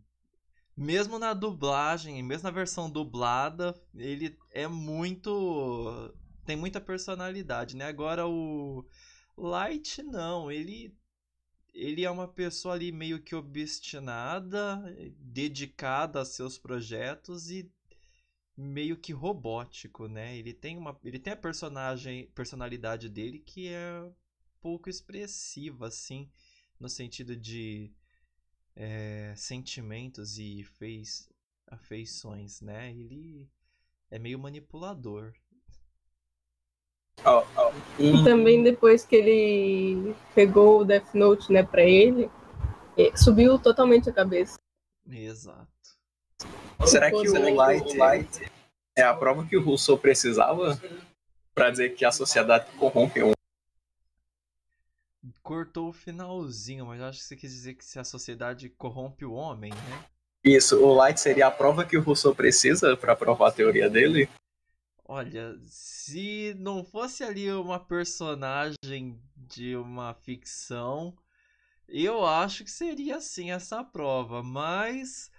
[0.77, 6.15] Mesmo na dublagem, mesmo na versão dublada, ele é muito.
[6.45, 7.87] tem muita personalidade, né?
[7.87, 8.85] Agora o
[9.37, 10.97] Light não, ele
[11.75, 14.83] ele é uma pessoa ali meio que obstinada,
[15.17, 17.71] dedicada a seus projetos e
[18.59, 20.37] meio que robótico, né?
[20.37, 24.11] Ele tem uma ele tem a personagem personalidade dele que é
[24.61, 26.29] pouco expressiva assim,
[26.81, 27.93] no sentido de
[28.75, 31.31] é, sentimentos e fez
[31.69, 32.91] afeições, né?
[32.91, 33.49] Ele
[34.11, 35.33] é meio manipulador.
[37.25, 38.03] Oh, oh.
[38.03, 42.31] E também depois que ele pegou o Death Note, né, para ele,
[43.17, 44.59] subiu totalmente a cabeça.
[45.09, 45.78] Exato.
[46.87, 48.51] Será que o Light, Light
[48.97, 50.81] é a prova que o Rousseau precisava
[51.55, 53.33] para dizer que a sociedade corrompe um?
[55.43, 59.33] Cortou o finalzinho, mas acho que você quis dizer que se a sociedade corrompe o
[59.33, 60.05] homem, né?
[60.45, 64.29] Isso, o Light seria a prova que o Rousseau precisa para provar a teoria dele?
[65.05, 71.17] Olha, se não fosse ali uma personagem de uma ficção,
[71.89, 75.31] eu acho que seria sim essa prova, mas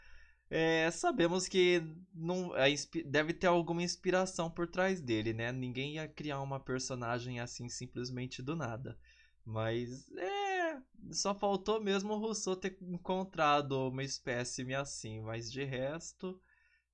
[0.49, 1.83] é, sabemos que
[2.13, 2.51] não,
[3.05, 5.51] deve ter alguma inspiração por trás dele, né?
[5.51, 8.97] Ninguém ia criar uma personagem assim simplesmente do nada.
[9.45, 10.77] Mas é.
[11.12, 15.21] Só faltou mesmo o Rousseau ter encontrado uma espécime assim.
[15.21, 16.39] Mas de resto,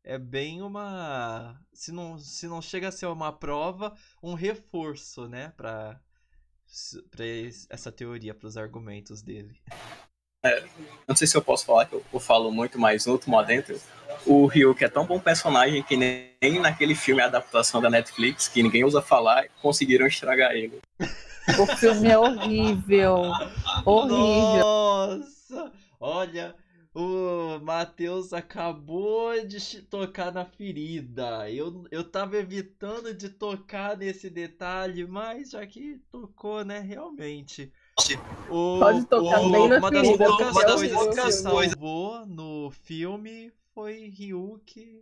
[0.04, 1.60] é bem uma.
[1.74, 5.50] Se não, se não chega a ser uma prova, um reforço, né?
[5.58, 6.00] Pra
[7.70, 9.58] essa teoria, para os argumentos dele.
[10.46, 10.64] É,
[11.08, 13.82] não sei se eu posso falar, que eu, eu falo muito, mas no último adentro,
[14.26, 18.62] o Ryuk é tão bom personagem que nem naquele filme a adaptação da Netflix, que
[18.62, 20.80] ninguém usa falar, conseguiram estragar ele.
[21.60, 23.24] O filme é horrível.
[23.84, 24.62] Horrível.
[24.62, 25.72] Nossa!
[26.00, 26.56] Olha,
[26.94, 31.50] o Matheus acabou de tocar na ferida.
[31.52, 37.72] Eu, eu tava evitando de tocar nesse detalhe, mas já que tocou, né, realmente.
[38.50, 44.10] O, Pode tocar o, bem na uma das poucas coisas que salvou no filme foi
[44.10, 45.02] Ryuk.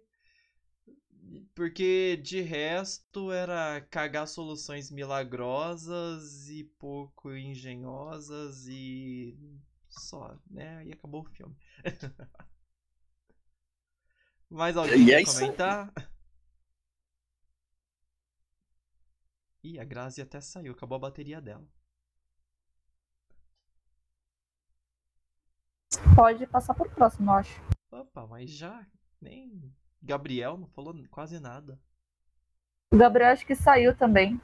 [1.56, 9.36] Porque de resto era cagar soluções milagrosas e pouco engenhosas e
[9.90, 10.86] só, né?
[10.86, 11.56] E acabou o filme.
[14.52, 15.92] Mais alguém quer comentar?
[19.64, 21.68] Ih, a Grazi até saiu, acabou a bateria dela.
[26.16, 27.62] Pode passar pro próximo, eu acho.
[27.92, 28.86] Opa, mas já
[29.22, 31.80] nem Gabriel não falou quase nada.
[32.94, 34.40] O Gabriel acho que saiu também.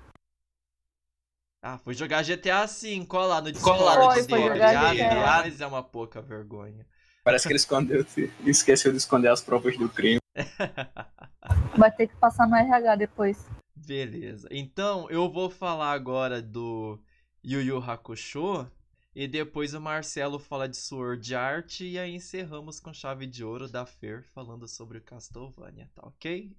[1.62, 4.30] Ah, foi jogar GTA V, olha lá no Cola lá no Discord.
[4.30, 5.44] foi jogar Ah, GTA.
[5.44, 6.88] Mas é uma pouca vergonha.
[7.24, 8.06] Parece que ele escondeu,
[8.46, 10.20] esqueceu de esconder as provas do crime.
[11.78, 13.46] Vai ter que passar no RH depois.
[13.76, 14.48] Beleza.
[14.52, 16.98] Então, eu vou falar agora do
[17.44, 18.70] Yu Yu Hakusho
[19.16, 23.68] e depois o Marcelo fala de Sword Art e aí encerramos com chave de ouro
[23.68, 26.56] da Fer falando sobre o Castlevania, tá ok?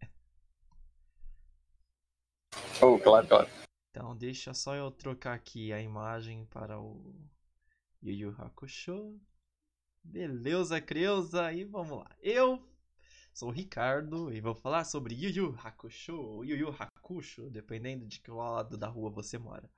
[2.83, 3.49] Oh, claro, claro.
[3.91, 7.15] Então, deixa só eu trocar aqui a imagem para o
[8.03, 9.21] Yu Yu Hakusho.
[10.03, 11.53] Beleza, Creuza?
[11.53, 12.17] E vamos lá.
[12.23, 12.65] Eu
[13.33, 18.07] sou o Ricardo e vou falar sobre Yu Yu Hakusho ou Yu Yu Hakusho, dependendo
[18.07, 19.71] de que lado da rua você mora.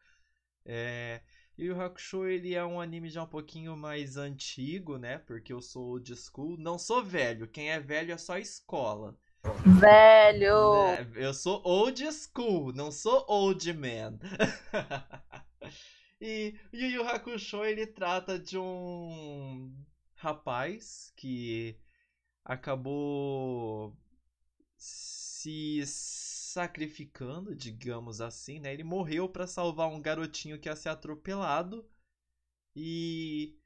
[0.65, 1.23] É,
[1.59, 5.19] Yu Yu Hakusho ele é um anime já um pouquinho mais antigo, né?
[5.19, 6.57] Porque eu sou old school.
[6.57, 9.17] Não sou velho, quem é velho é só escola.
[9.81, 10.87] Velho!
[10.87, 14.19] Né, Eu sou old school, não sou old man.
[16.21, 19.75] e Yu Yu Hakusho ele trata de um
[20.15, 21.77] rapaz que
[22.45, 23.97] acabou
[24.77, 25.85] se
[26.53, 28.73] sacrificando, digamos assim, né?
[28.73, 31.89] Ele morreu para salvar um garotinho que ia ser atropelado
[32.77, 33.59] e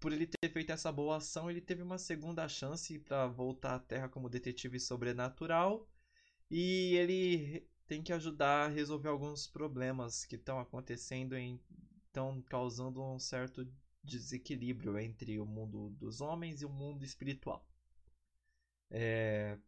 [0.00, 3.78] por ele ter feito essa boa ação, ele teve uma segunda chance para voltar à
[3.78, 5.86] Terra como detetive sobrenatural
[6.50, 11.60] e ele tem que ajudar a resolver alguns problemas que estão acontecendo e
[12.06, 13.70] estão causando um certo
[14.02, 17.66] desequilíbrio entre o mundo dos homens e o mundo espiritual.
[18.90, 19.58] É,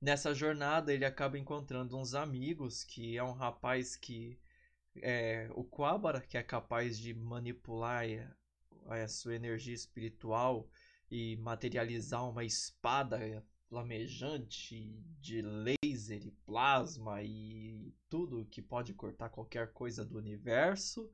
[0.00, 4.38] Nessa jornada ele acaba encontrando uns amigos, que é um rapaz que
[4.96, 8.04] é o Quabara, que é capaz de manipular
[8.88, 10.68] a sua energia espiritual
[11.10, 19.72] e materializar uma espada flamejante de laser e plasma e tudo que pode cortar qualquer
[19.72, 21.10] coisa do universo.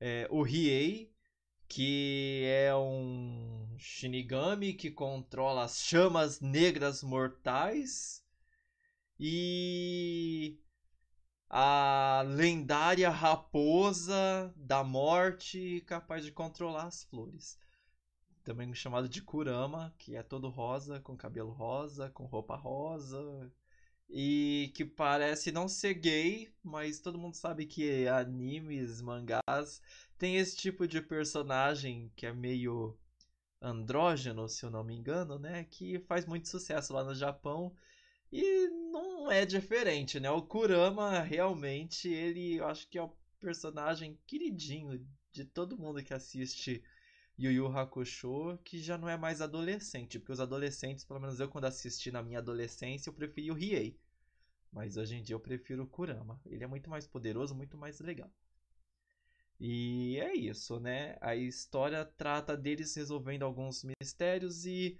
[0.00, 1.12] É, o Riei,
[1.68, 8.24] que é um Shinigami que controla as chamas negras mortais.
[9.20, 10.58] E
[11.50, 17.58] a lendária raposa da morte capaz de controlar as flores.
[18.44, 23.52] Também chamado de Kurama, que é todo rosa, com cabelo rosa, com roupa rosa.
[24.10, 29.82] E que parece não ser gay, mas todo mundo sabe que animes, mangás
[30.18, 32.98] tem esse tipo de personagem que é meio
[33.62, 35.64] andrógeno, se eu não me engano, né?
[35.64, 37.74] Que faz muito sucesso lá no Japão.
[38.32, 40.30] E não é diferente, né?
[40.30, 46.12] O Kurama realmente, ele eu acho que é o personagem queridinho de todo mundo que
[46.14, 46.82] assiste
[47.38, 51.48] Yu Yu Hakusho, que já não é mais adolescente, porque os adolescentes, pelo menos eu
[51.48, 53.96] quando assisti na minha adolescência, eu preferi o Riei.
[54.72, 56.40] Mas hoje em dia eu prefiro o Kurama.
[56.44, 58.30] Ele é muito mais poderoso, muito mais legal.
[59.60, 61.16] E é isso, né?
[61.20, 64.98] A história trata deles resolvendo alguns mistérios e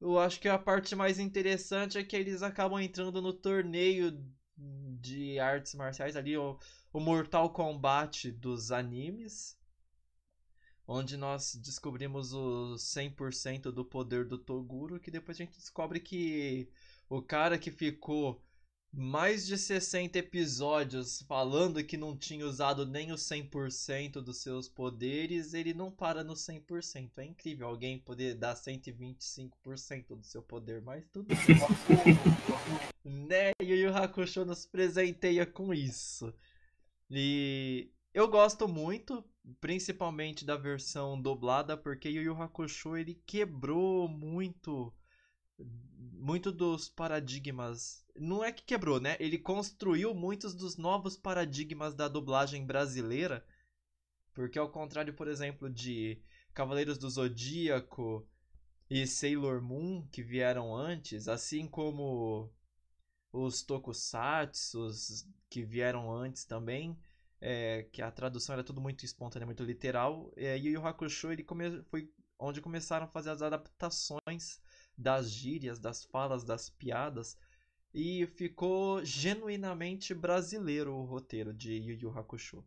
[0.00, 4.12] eu acho que a parte mais interessante é que eles acabam entrando no torneio
[4.56, 6.58] de artes marciais ali, o,
[6.92, 9.56] o Mortal Kombat dos animes,
[10.86, 16.68] onde nós descobrimos o 100% do poder do Toguro, que depois a gente descobre que
[17.08, 18.40] o cara que ficou
[18.92, 25.52] mais de 60 episódios falando que não tinha usado nem o 100% dos seus poderes,
[25.52, 27.10] ele não para no 100%.
[27.18, 31.28] É incrível alguém poder dar 125% do seu poder, mas tudo
[33.04, 33.50] né?
[33.60, 36.32] E o Yu Hakusho nos presenteia com isso.
[37.10, 39.22] E eu gosto muito,
[39.60, 44.92] principalmente da versão dublada, porque Yu Yu Hakusho ele quebrou muito
[45.58, 48.04] muito dos paradigmas.
[48.14, 49.16] Não é que quebrou, né?
[49.20, 53.46] Ele construiu muitos dos novos paradigmas da dublagem brasileira.
[54.34, 56.20] Porque ao contrário, por exemplo, de
[56.52, 58.28] Cavaleiros do Zodíaco
[58.90, 62.52] e Sailor Moon, que vieram antes, assim como
[63.32, 66.98] os Tokusatsus, que vieram antes também,
[67.48, 71.44] é, que a tradução era tudo muito espontânea, muito literal, é, Yu Yu Hakusho ele
[71.44, 71.80] come...
[71.84, 74.60] foi onde começaram a fazer as adaptações
[74.98, 77.38] das gírias, das falas, das piadas.
[77.94, 82.64] E ficou genuinamente brasileiro o roteiro de Yu Yu Hakusho.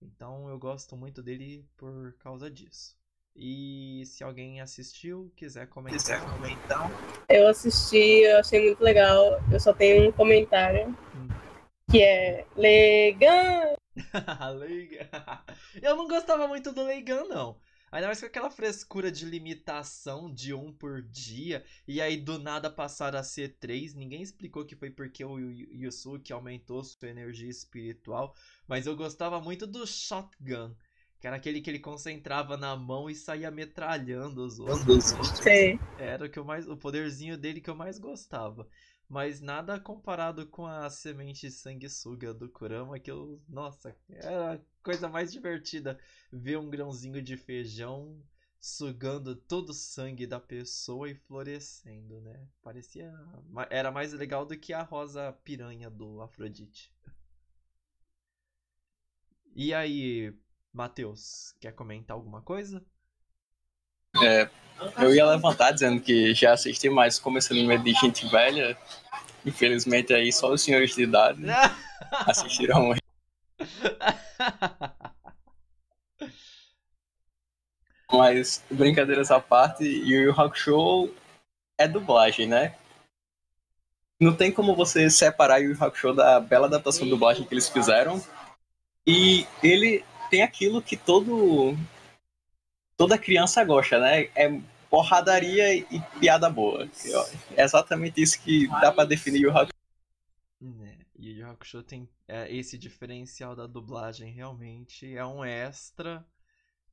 [0.00, 2.96] Então eu gosto muito dele por causa disso.
[3.36, 5.98] E se alguém assistiu, quiser comentar.
[5.98, 6.90] Quiser comentar.
[7.28, 9.38] Eu assisti, eu achei muito legal.
[9.52, 10.88] Eu só tenho um comentário.
[11.14, 11.28] Hum.
[11.90, 13.77] Que é Legan.
[15.82, 17.60] Eu não gostava muito do Leigan, não.
[17.90, 22.70] Ainda mais com aquela frescura de limitação de um por dia, e aí do nada
[22.70, 23.94] passaram a ser três.
[23.94, 28.34] Ninguém explicou que foi porque o Yusuke aumentou sua energia espiritual,
[28.66, 30.74] mas eu gostava muito do Shotgun,
[31.18, 35.04] que era aquele que ele concentrava na mão e saía metralhando os outros.
[35.42, 35.78] Sim.
[35.96, 38.68] Era o que eu mais, o poderzinho dele que eu mais gostava.
[39.08, 43.42] Mas nada comparado com a semente sanguessuga do Kurama, que eu.
[43.48, 45.98] Nossa, era a coisa mais divertida
[46.30, 48.22] ver um grãozinho de feijão
[48.60, 52.46] sugando todo o sangue da pessoa e florescendo, né?
[52.62, 53.12] Parecia.
[53.70, 56.92] Era mais legal do que a rosa piranha do Afrodite.
[59.54, 60.36] E aí,
[60.72, 62.84] Matheus, quer comentar alguma coisa?
[64.22, 64.48] É,
[64.98, 68.76] eu ia levantar dizendo que já assisti, mas começando no meio de gente velha,
[69.44, 71.42] infelizmente aí só os senhores de idade
[72.26, 72.94] assistiram.
[78.12, 81.14] mas, brincadeiras à parte, Yu Yu Hakusho
[81.76, 82.74] é dublagem, né?
[84.20, 87.68] Não tem como você separar Yu Yu Hakusho da bela adaptação de dublagem que eles
[87.68, 88.22] fizeram.
[89.06, 91.76] E ele tem aquilo que todo
[92.98, 94.24] toda criança gosta, né?
[94.34, 96.88] É porradaria e piada boa.
[97.56, 99.72] É exatamente isso que dá para definir o Hakusho.
[100.82, 106.26] É, e o Hakusho tem é, esse diferencial da dublagem realmente é um extra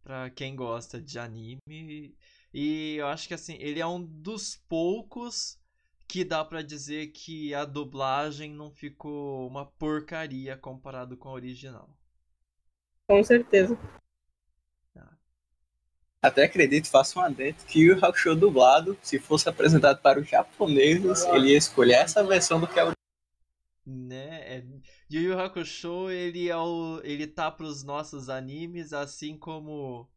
[0.04, 2.16] para quem gosta de anime
[2.54, 5.60] e eu acho que assim ele é um dos poucos
[6.08, 11.90] que dá para dizer que a dublagem não ficou uma porcaria comparado com a original.
[13.08, 13.76] Com certeza.
[16.26, 21.24] Até acredito, faço um adendo, que o Hakusho dublado, se fosse apresentado para os japoneses,
[21.26, 22.92] ele ia escolher essa versão do que é o
[23.86, 24.58] né?
[24.58, 24.66] É...
[25.08, 30.10] Yu Yu Hakusho, ele é o ele tá pros nossos animes, assim como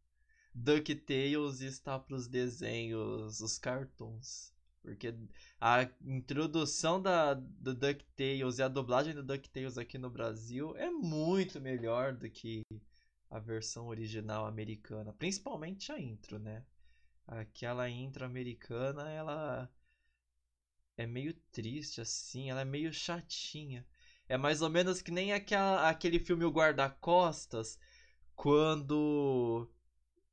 [0.54, 4.54] DuckTales está pros desenhos, os cartoons.
[4.80, 5.14] Porque
[5.61, 11.61] a introdução da, do DuckTales e a dublagem do DuckTales aqui no Brasil é muito
[11.61, 12.62] melhor do que
[13.31, 16.64] a versão original americana, principalmente a intro, né?
[17.26, 19.70] Aquela intro americana, ela
[20.97, 23.87] é meio triste assim, ela é meio chatinha.
[24.29, 27.79] É mais ou menos que nem aquela, aquele filme O Guarda-Costas,
[28.35, 29.70] quando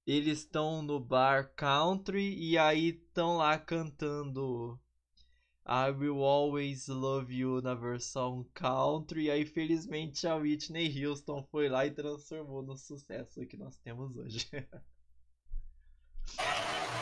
[0.05, 4.79] eles estão no bar country e aí estão lá cantando
[5.67, 9.23] I Will Always Love You na versão country.
[9.23, 14.15] E aí, felizmente, a Whitney Houston foi lá e transformou no sucesso que nós temos
[14.15, 14.47] hoje.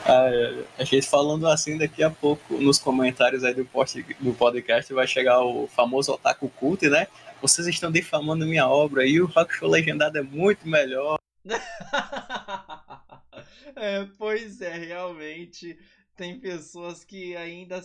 [0.05, 0.29] ah,
[0.77, 5.07] a gente falando assim, daqui a pouco, nos comentários aí do, post, do podcast, vai
[5.07, 7.07] chegar o famoso Otaku Cult, né?
[7.41, 11.17] Vocês estão difamando minha obra e o Rock Show Legendado é muito melhor.
[13.75, 15.77] é, pois é, realmente
[16.15, 17.81] tem pessoas que ainda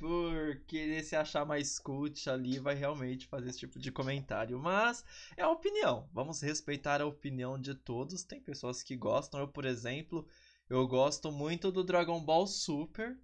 [0.00, 4.58] por querer se achar mais cult ali, vai realmente fazer esse tipo de comentário.
[4.58, 5.04] Mas
[5.36, 6.08] é a opinião.
[6.10, 8.24] Vamos respeitar a opinião de todos.
[8.24, 9.38] Tem pessoas que gostam.
[9.40, 10.26] Eu, por exemplo,
[10.70, 13.14] eu gosto muito do Dragon Ball Super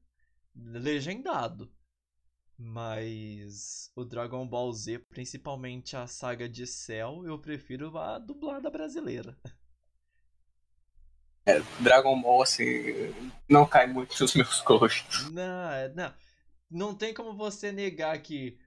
[0.55, 1.73] legendado.
[2.59, 9.35] Mas o Dragon Ball Z, principalmente a saga de Cell, eu prefiro a dublada brasileira.
[11.47, 13.15] É, Dragon Ball, assim,
[13.49, 15.31] não cai muito nos meus gostos.
[15.31, 16.13] Não, é, não
[16.71, 18.59] não tem como você negar que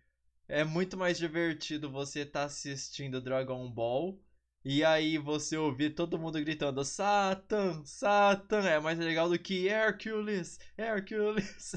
[0.48, 4.20] é muito mais divertido você estar tá assistindo Dragon Ball
[4.64, 10.60] e aí você ouvir todo mundo gritando Satan, Satan, é mais legal do que Hercules,
[10.78, 11.76] Hercules.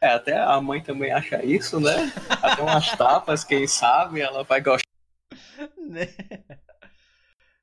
[0.00, 2.12] É, até a mãe também acha isso, né?
[2.40, 4.86] Até umas tapas, quem sabe, ela vai gostar.
[5.76, 6.06] Né?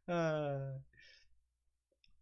[0.08, 0.78] Ah.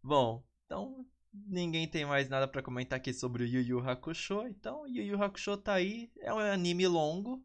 [0.02, 1.04] Bom, então
[1.34, 5.20] Ninguém tem mais nada para comentar aqui sobre o Yu Yu Hakusho, então Yu Yu
[5.20, 7.44] Hakusho tá aí, é um anime longo,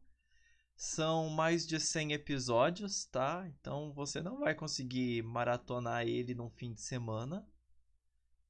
[0.76, 3.48] são mais de 100 episódios, tá?
[3.48, 7.44] Então você não vai conseguir maratonar ele num fim de semana,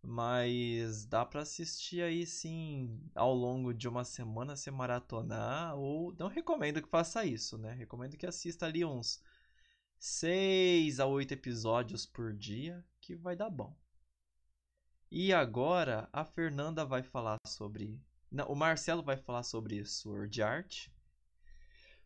[0.02, 6.28] mas dá para assistir aí sim ao longo de uma semana se maratonar, ou não
[6.28, 7.72] recomendo que faça isso, né?
[7.72, 9.24] Recomendo que assista ali uns
[9.98, 13.74] 6 a 8 episódios por dia, que vai dar bom.
[15.12, 17.99] E agora a Fernanda vai falar sobre.
[18.32, 20.88] Não, o Marcelo vai falar sobre Sword Art.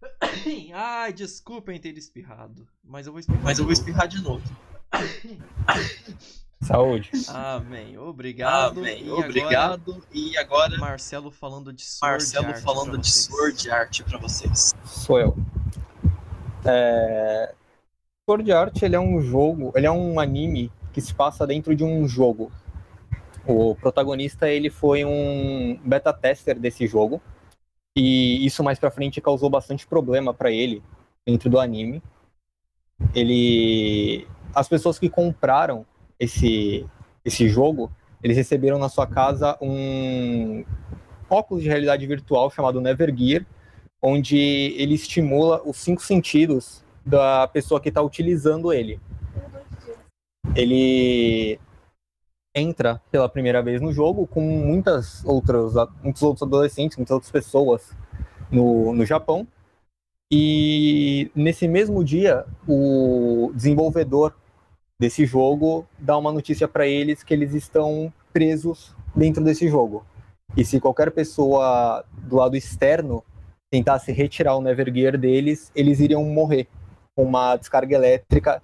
[0.74, 2.66] Ai, desculpem ter espirrado.
[2.82, 4.44] Mas eu vou espirrar, mas eu vou espirrar de novo.
[6.64, 7.12] Saúde.
[7.28, 7.98] Amém.
[7.98, 8.80] Obrigado.
[8.80, 9.06] Amém.
[9.06, 9.92] E Obrigado.
[9.92, 14.74] Agora, e agora Marcelo falando de Sword Marcelo Art falando de Sword Art para vocês.
[14.86, 15.36] Sou eu.
[16.64, 17.54] É...
[18.26, 21.84] Sword Art ele é um jogo, ele é um anime que se passa dentro de
[21.84, 22.50] um jogo.
[23.46, 27.22] O protagonista ele foi um beta tester desse jogo
[27.96, 30.82] e isso mais para frente causou bastante problema para ele
[31.26, 32.02] dentro do anime.
[33.14, 35.86] Ele as pessoas que compraram
[36.20, 36.86] esse
[37.26, 37.92] esse jogo,
[38.22, 40.64] eles receberam na sua casa um
[41.30, 43.46] óculos de realidade virtual chamado Nevergear,
[44.02, 49.00] onde ele estimula os cinco sentidos da pessoa que está utilizando ele.
[50.56, 51.60] Ele
[52.56, 55.74] entra pela primeira vez no jogo com muitas outras,
[56.04, 57.92] muitos outros adolescentes, muitas outras pessoas
[58.52, 59.48] no, no Japão.
[60.32, 64.34] E nesse mesmo dia, o desenvolvedor
[65.00, 70.06] desse jogo dá uma notícia para eles que eles estão presos dentro desse jogo.
[70.56, 73.24] E se qualquer pessoa do lado externo
[73.72, 76.68] tentasse retirar o Nevergear deles, eles iriam morrer
[77.16, 78.62] com uma descarga elétrica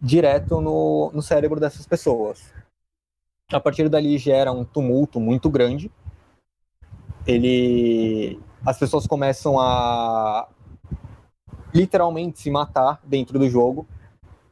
[0.00, 2.52] direto no, no cérebro dessas pessoas.
[3.52, 5.90] A partir dali gera um tumulto muito grande.
[7.26, 10.48] Ele, as pessoas começam a
[11.72, 13.86] literalmente se matar dentro do jogo.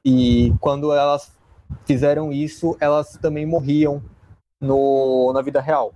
[0.05, 1.33] E quando elas
[1.85, 4.03] fizeram isso, elas também morriam
[4.61, 5.95] no, na vida real.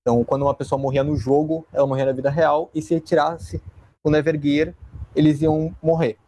[0.00, 3.62] Então, quando uma pessoa morria no jogo, ela morria na vida real, e se retirasse
[4.02, 4.74] o Nevergear,
[5.14, 6.18] eles iam morrer.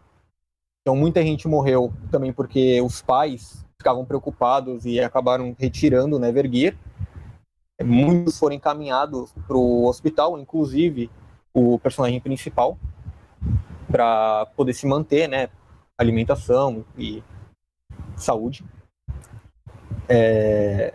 [0.81, 6.75] Então, muita gente morreu também porque os pais ficavam preocupados e acabaram retirando o Nevergear.
[7.83, 11.11] Muitos foram encaminhados para o hospital, inclusive
[11.53, 12.79] o personagem principal,
[13.87, 15.51] para poder se manter, né?
[15.99, 17.23] Alimentação e
[18.17, 18.65] saúde.
[20.09, 20.95] É,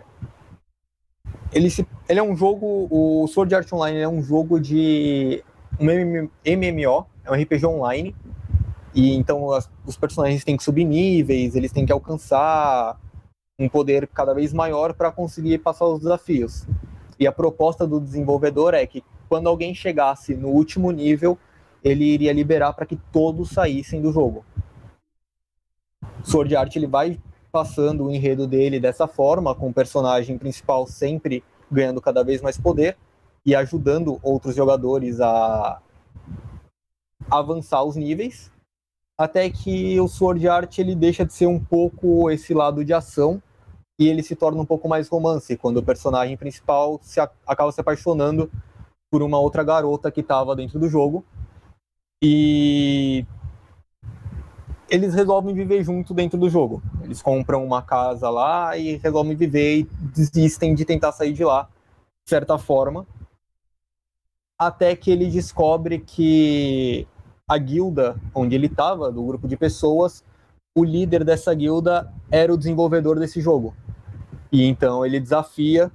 [1.52, 5.44] ele, se, ele é um jogo, o Sword Art Online é um jogo de
[5.78, 8.16] um MMO, é um RPG online,
[8.94, 12.98] e então as, os personagens têm que subir níveis, eles têm que alcançar
[13.58, 16.66] um poder cada vez maior para conseguir passar os desafios.
[17.18, 21.38] E a proposta do desenvolvedor é que quando alguém chegasse no último nível,
[21.84, 24.44] ele iria liberar para que todos saíssem do jogo.
[26.24, 27.18] Sword Art ele vai
[27.52, 32.58] passando o enredo dele dessa forma, com o personagem principal sempre ganhando cada vez mais
[32.58, 32.96] poder
[33.44, 35.80] e ajudando outros jogadores a
[37.30, 38.50] avançar os níveis,
[39.20, 43.42] até que o Sword Art ele deixa de ser um pouco esse lado de ação
[43.98, 47.78] e ele se torna um pouco mais romance, quando o personagem principal se acaba se
[47.82, 48.50] apaixonando
[49.10, 51.22] por uma outra garota que estava dentro do jogo.
[52.22, 53.26] E
[54.88, 56.82] eles resolvem viver junto dentro do jogo.
[57.02, 59.82] Eles compram uma casa lá e resolvem viver e
[60.14, 61.64] desistem de tentar sair de lá,
[62.24, 63.06] de certa forma.
[64.58, 67.06] Até que ele descobre que
[67.50, 70.22] a guilda onde ele estava, do grupo de pessoas,
[70.72, 73.74] o líder dessa guilda era o desenvolvedor desse jogo.
[74.52, 75.90] E então ele desafia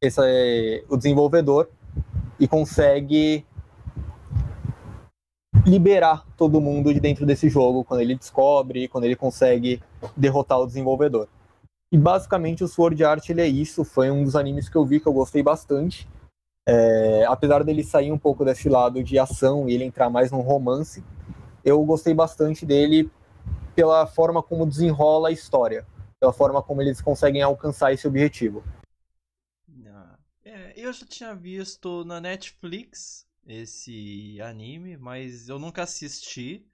[0.00, 1.68] esse, o desenvolvedor
[2.40, 3.44] e consegue
[5.66, 9.82] liberar todo mundo de dentro desse jogo quando ele descobre, quando ele consegue
[10.16, 11.28] derrotar o desenvolvedor.
[11.92, 15.00] E basicamente o Sword Art ele é isso, foi um dos animes que eu vi
[15.00, 16.08] que eu gostei bastante.
[16.68, 20.40] É, apesar dele sair um pouco desse lado de ação e ele entrar mais num
[20.40, 21.02] romance,
[21.64, 23.08] eu gostei bastante dele
[23.74, 25.86] pela forma como desenrola a história,
[26.18, 28.64] pela forma como eles conseguem alcançar esse objetivo.
[29.86, 36.66] Ah, é, eu já tinha visto na Netflix esse anime, mas eu nunca assisti.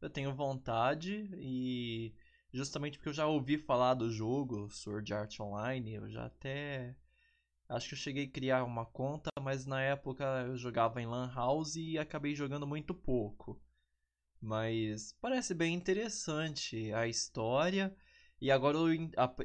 [0.00, 2.14] Eu tenho vontade e
[2.52, 6.94] justamente porque eu já ouvi falar do jogo Sword Art Online, eu já até
[7.68, 11.32] acho que eu cheguei a criar uma conta, mas na época eu jogava em Lan
[11.34, 13.60] House e acabei jogando muito pouco.
[14.40, 17.94] Mas parece bem interessante a história.
[18.40, 18.92] E agora eu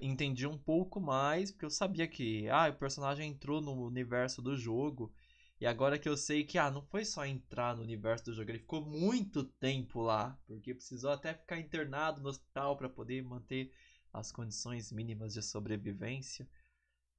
[0.01, 4.55] entendi um pouco mais, porque eu sabia que ah, o personagem entrou no universo do
[4.55, 5.11] jogo.
[5.59, 8.51] E agora que eu sei que, ah, não foi só entrar no universo do jogo,
[8.51, 13.71] ele ficou muito tempo lá, porque precisou até ficar internado no hospital para poder manter
[14.11, 16.47] as condições mínimas de sobrevivência.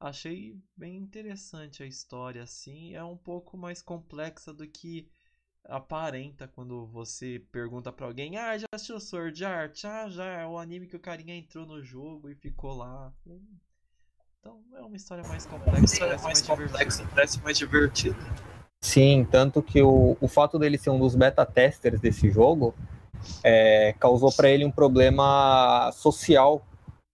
[0.00, 5.08] Achei bem interessante a história, assim, é um pouco mais complexa do que
[5.64, 10.58] aparenta quando você pergunta para alguém: "Ah, já assistiu Sword Art?" "Ah, já, é o
[10.58, 13.12] anime que o carinha entrou no jogo e ficou lá."
[14.40, 18.18] Então é uma história mais complexa, uma história mais, complexa, parece mais divertida.
[18.82, 22.74] Sim, tanto que o, o fato dele ser um dos beta testers desse jogo
[23.42, 26.62] é, causou para ele um problema social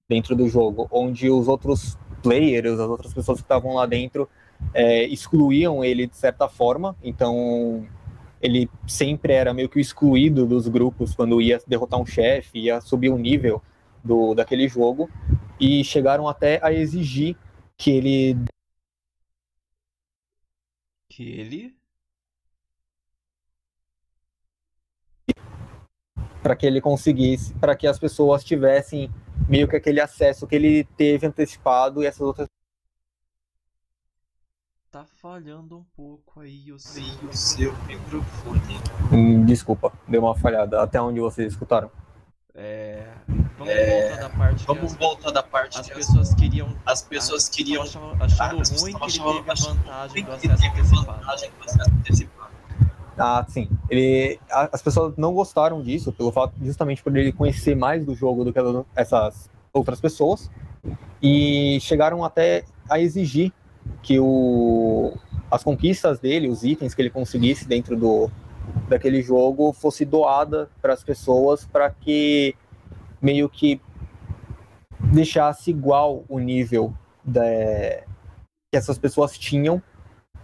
[0.09, 4.29] dentro do jogo, onde os outros players, as outras pessoas que estavam lá dentro,
[4.75, 6.97] é, excluíam ele de certa forma.
[7.03, 7.87] Então
[8.41, 13.11] ele sempre era meio que excluído dos grupos quando ia derrotar um chefe, ia subir
[13.11, 13.63] o um nível
[14.03, 15.11] do, daquele jogo.
[15.59, 17.37] e chegaram até a exigir
[17.77, 18.37] que ele
[21.09, 21.81] Que ele.
[26.43, 29.11] para que ele conseguisse, para que as pessoas tivessem
[29.49, 32.49] meio que aquele acesso que ele teve antecipado e essas outras
[34.91, 37.05] Tá falhando um pouco aí o seu.
[37.29, 38.81] o seu microfone.
[39.13, 40.83] Hum, desculpa, deu uma falhada.
[40.83, 41.89] Até onde vocês escutaram?
[42.53, 43.07] É.
[43.57, 46.77] Vamos voltar da parte que Vamos as, voltar da parte as que pessoas queriam.
[46.85, 48.79] as pessoas queriam achando achando vantagem
[50.25, 52.40] ruim que ele teve vantagem do acesso antecipado.
[53.23, 53.69] Ah, sim.
[53.91, 58.45] Ele, as pessoas não gostaram disso, pelo fato justamente por ele conhecer mais do jogo
[58.45, 60.51] do que as- essas outras pessoas,
[61.23, 63.53] e chegaram até a exigir
[64.03, 65.13] que o,
[65.51, 68.31] as conquistas dele, os itens que ele conseguisse dentro do
[68.89, 72.55] daquele jogo, fosse doada para as pessoas para que
[73.21, 73.81] meio que
[75.13, 76.95] deixasse igual o nível
[78.73, 79.83] que essas pessoas tinham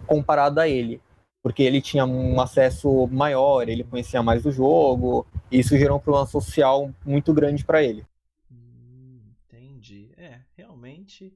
[0.05, 1.01] comparado a ele
[1.47, 6.01] porque ele tinha um acesso maior, ele conhecia mais do jogo, e isso gerou um
[6.01, 8.05] problema social muito grande para ele.
[8.51, 10.11] Hum, entendi.
[10.17, 11.33] É, realmente.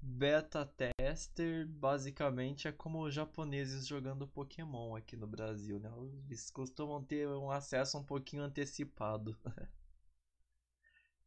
[0.00, 5.90] Beta tester basicamente é como os japoneses jogando Pokémon aqui no Brasil, né?
[6.26, 9.36] Eles costumam ter um acesso um pouquinho antecipado.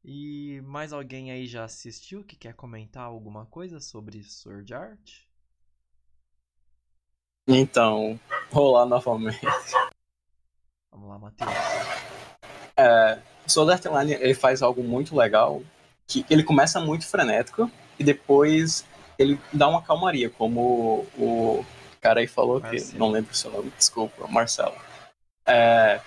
[0.01, 5.28] E mais alguém aí já assistiu que quer comentar alguma coisa sobre Sword Art?
[7.51, 8.19] Então,
[8.51, 9.41] rolar novamente.
[10.91, 11.49] Vamos lá, Matheus.
[13.47, 15.63] O Sword Online ele faz algo muito legal,
[16.05, 18.85] que ele começa muito frenético e depois
[19.17, 21.65] ele dá uma calmaria, como o
[21.99, 22.99] cara aí falou, que Marcelo.
[22.99, 24.75] não lembro o seu nome, desculpa, Marcelo.
[25.45, 25.99] É,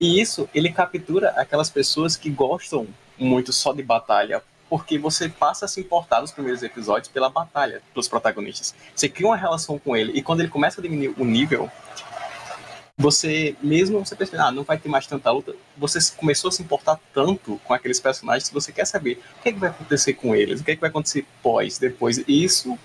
[0.00, 5.64] e isso, ele captura aquelas pessoas que gostam muito só de batalha, porque você passa
[5.64, 8.74] a se importar nos primeiros episódios pela batalha dos protagonistas.
[8.94, 11.70] Você cria uma relação com ele, e quando ele começa a diminuir o nível,
[12.96, 16.62] você, mesmo você percebendo, ah, não vai ter mais tanta luta, você começou a se
[16.62, 20.14] importar tanto com aqueles personagens que você quer saber o que, é que vai acontecer
[20.14, 22.18] com eles, o que, é que vai acontecer pós, depois.
[22.18, 22.76] E isso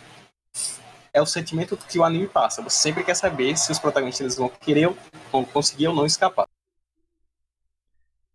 [1.12, 2.62] é o sentimento que o anime passa.
[2.62, 4.88] Você sempre quer saber se os protagonistas vão querer,
[5.32, 6.48] vão conseguir ou não escapar.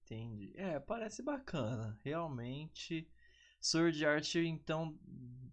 [0.05, 0.53] Entendi.
[0.57, 1.97] É, parece bacana.
[2.05, 3.07] Realmente,
[3.61, 4.99] Sword Art, então,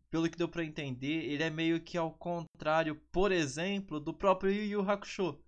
[0.09, 4.51] pelo que deu pra entender, ele é meio que ao contrário, por exemplo, do próprio
[4.51, 5.39] Yu Yu Hakusho.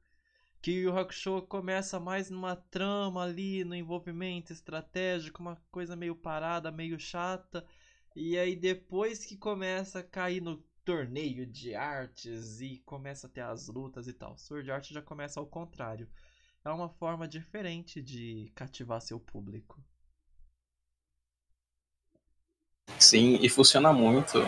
[0.62, 6.16] Que Yu Yu Hakusho começa mais numa trama ali, no envolvimento estratégico, uma coisa meio
[6.16, 7.66] parada, meio chata.
[8.16, 13.42] E aí depois que começa a cair no torneio de artes e começa a ter
[13.42, 14.38] as lutas e tal.
[14.38, 16.10] Sword Art já começa ao contrário
[16.70, 19.82] é uma forma diferente de cativar seu público.
[23.00, 24.40] Sim, e funciona muito,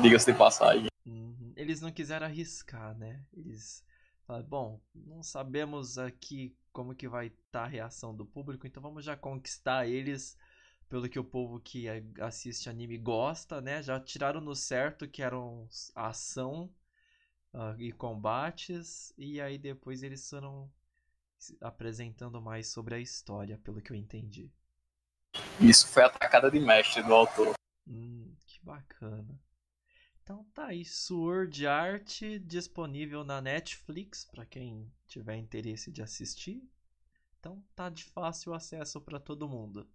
[0.00, 0.86] diga-se de passagem.
[1.06, 1.52] Uhum.
[1.56, 3.24] Eles não quiseram arriscar, né?
[3.32, 3.84] Eles
[4.26, 9.04] falaram, bom, não sabemos aqui como que vai estar a reação do público, então vamos
[9.04, 10.36] já conquistar eles
[10.88, 11.86] pelo que o povo que
[12.20, 13.82] assiste anime gosta, né?
[13.82, 16.70] Já tiraram no certo que eram ação
[17.54, 20.70] ah, e combates, e aí depois eles foram
[21.38, 24.50] se apresentando mais sobre a história, pelo que eu entendi.
[25.60, 27.54] Isso foi a tacada de mestre do autor.
[27.86, 29.40] Hum, que bacana.
[30.22, 36.62] Então tá aí, Sword Art disponível na Netflix para quem tiver interesse de assistir.
[37.38, 39.88] Então tá de fácil acesso para todo mundo.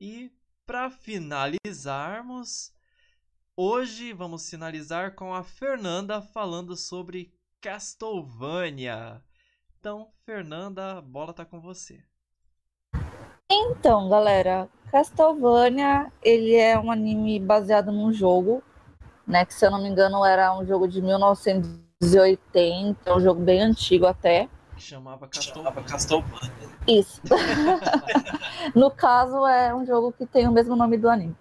[0.00, 0.30] E
[0.64, 2.72] para finalizarmos,
[3.56, 9.24] hoje vamos finalizar com a Fernanda falando sobre Castlevania.
[9.78, 12.04] Então, Fernanda, a bola tá com você.
[13.48, 18.60] Então, galera, Castlevania, ele é um anime baseado num jogo,
[19.26, 23.62] né, que se eu não me engano era um jogo de 1980, um jogo bem
[23.62, 24.48] antigo até.
[24.74, 25.28] Que chamava.
[25.28, 25.72] Castlevania.
[26.88, 27.22] Isso.
[28.74, 31.36] no caso, é um jogo que tem o mesmo nome do anime.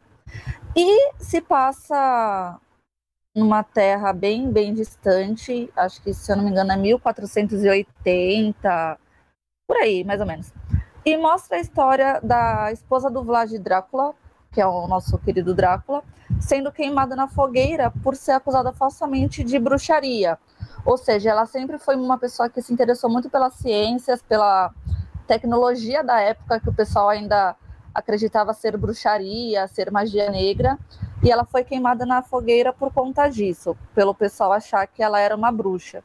[0.76, 2.60] E se passa
[3.36, 9.00] numa terra bem, bem distante, acho que, se eu não me engano, é 1480,
[9.68, 10.54] por aí, mais ou menos.
[11.06, 14.16] E mostra a história da esposa do Vlad Drácula,
[14.52, 16.04] que é o nosso querido Drácula,
[16.42, 20.40] sendo queimada na fogueira por ser acusada falsamente de bruxaria.
[20.84, 24.74] Ou seja, ela sempre foi uma pessoa que se interessou muito pelas ciências, pela
[25.28, 27.56] tecnologia da época que o pessoal ainda
[27.94, 30.76] acreditava ser bruxaria, ser magia negra,
[31.24, 35.36] e ela foi queimada na fogueira por conta disso, pelo pessoal achar que ela era
[35.36, 36.04] uma bruxa.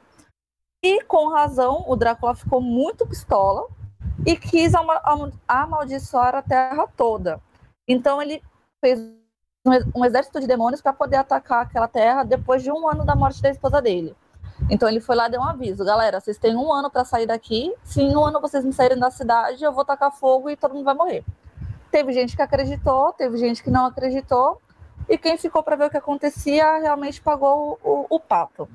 [0.83, 3.67] E com razão, o Drácula ficou muito pistola
[4.27, 7.41] e quis ama- am- amaldiçoar a terra toda.
[7.87, 8.43] Então ele
[8.81, 9.01] fez
[9.95, 13.43] um exército de demônios para poder atacar aquela terra depois de um ano da morte
[13.43, 14.17] da esposa dele.
[14.71, 17.27] Então ele foi lá e deu um aviso, galera, vocês têm um ano para sair
[17.27, 17.75] daqui.
[17.83, 20.75] Se em um ano vocês me saírem da cidade, eu vou tacar fogo e todo
[20.75, 21.25] mundo vai morrer.
[21.91, 24.61] Teve gente que acreditou, teve gente que não acreditou,
[25.09, 28.69] e quem ficou para ver o que acontecia realmente pagou o, o, o pato.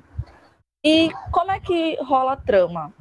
[0.84, 2.92] E como é que rola a trama?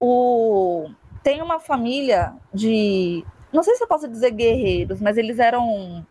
[0.00, 0.88] O...
[1.22, 3.24] Tem uma família de.
[3.52, 6.06] Não sei se eu posso dizer guerreiros, mas eles eram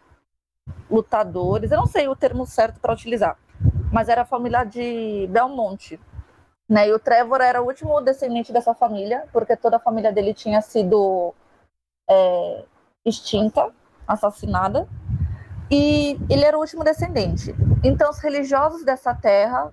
[0.89, 3.37] lutadores, eu não sei o termo certo para utilizar,
[3.91, 5.99] mas era a família de Belmonte.
[6.67, 6.89] Né?
[6.89, 10.61] E o Trevor era o último descendente dessa família, porque toda a família dele tinha
[10.61, 11.33] sido
[12.09, 12.65] é,
[13.05, 13.71] extinta,
[14.07, 14.87] assassinada,
[15.71, 17.55] e ele era o último descendente.
[17.83, 19.71] Então, os religiosos dessa terra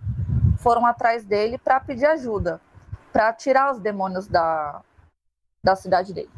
[0.58, 2.60] foram atrás dele para pedir ajuda,
[3.12, 4.80] para tirar os demônios da,
[5.64, 6.30] da cidade dele.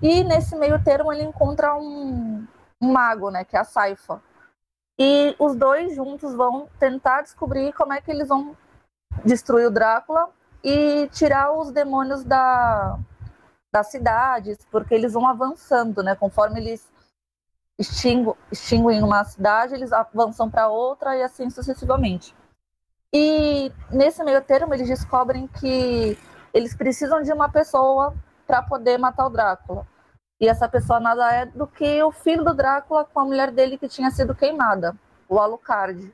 [0.00, 2.46] E nesse meio termo ele encontra um,
[2.80, 4.22] um mago, né, que é a Saifa.
[4.98, 8.56] E os dois juntos vão tentar descobrir como é que eles vão
[9.24, 10.30] destruir o Drácula
[10.62, 12.98] e tirar os demônios da,
[13.72, 16.14] das cidades, porque eles vão avançando, né?
[16.14, 16.86] Conforme eles
[17.78, 22.34] extinguem, extinguem uma cidade, eles avançam para outra e assim sucessivamente.
[23.12, 26.16] E nesse meio termo eles descobrem que
[26.52, 28.14] eles precisam de uma pessoa
[28.50, 29.86] para poder matar o Drácula.
[30.40, 33.78] E essa pessoa nada é do que o filho do Drácula com a mulher dele
[33.78, 34.96] que tinha sido queimada,
[35.28, 36.12] o Alucard.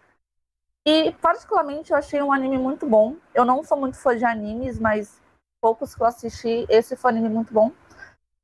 [0.84, 3.16] E particularmente eu achei um anime muito bom.
[3.34, 5.22] Eu não sou muito fã de animes, mas
[5.62, 7.72] poucos que eu assisti, esse foi um anime muito bom.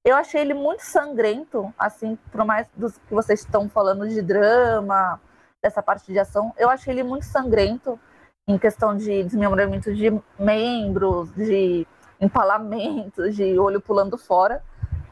[0.02, 5.20] Eu achei ele muito sangrento, assim, por mais dos que vocês estão falando de drama,
[5.62, 8.00] dessa parte de ação, eu achei ele muito sangrento
[8.48, 11.86] em questão de desmembramento de membros, de
[12.22, 14.62] empalamentos, de olho pulando fora.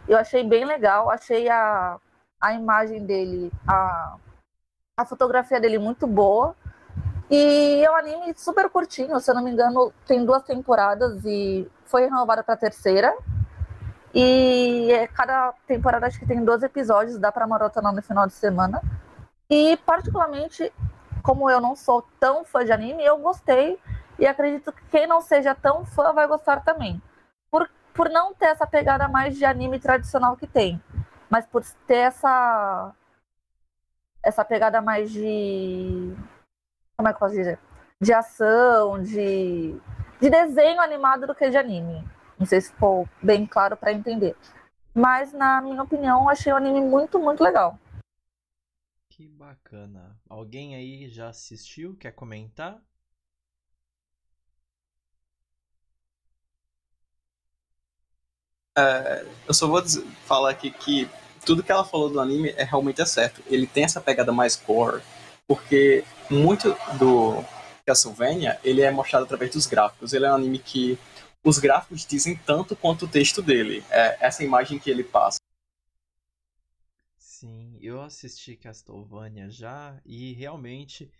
[0.09, 1.99] Eu achei bem legal, achei a,
[2.41, 4.17] a imagem dele, a,
[4.97, 6.55] a fotografia dele muito boa.
[7.29, 11.69] E é um anime super curtinho, se eu não me engano, tem duas temporadas e
[11.85, 13.13] foi renovada para a terceira.
[14.15, 18.33] E é, cada temporada acho que tem 12 episódios, dá para maratonar no final de
[18.33, 18.81] semana.
[19.49, 20.73] E particularmente,
[21.23, 23.79] como eu não sou tão fã de anime, eu gostei
[24.21, 27.03] e acredito que quem não seja tão fã vai gostar também
[28.01, 30.83] por não ter essa pegada mais de anime tradicional que tem,
[31.29, 32.95] mas por ter essa
[34.23, 36.15] essa pegada mais de
[36.97, 37.59] como é que eu posso dizer?
[38.01, 39.79] De ação, de
[40.21, 42.03] de desenho animado do que de anime.
[42.39, 44.37] Não sei se ficou bem claro para entender.
[44.95, 47.79] Mas na minha opinião, achei o anime muito, muito legal.
[49.11, 50.19] Que bacana.
[50.29, 51.97] Alguém aí já assistiu?
[51.97, 52.81] Quer comentar?
[58.81, 61.09] É, eu só vou dizer, falar aqui que
[61.45, 63.43] tudo que ela falou do anime é realmente é certo.
[63.47, 65.03] Ele tem essa pegada mais core,
[65.47, 67.45] porque muito do
[67.85, 70.13] Castlevania ele é mostrado através dos gráficos.
[70.13, 70.99] Ele é um anime que
[71.45, 73.85] os gráficos dizem tanto quanto o texto dele.
[73.91, 75.41] É essa imagem que ele passa.
[77.19, 81.11] Sim, eu assisti Castlevania já e realmente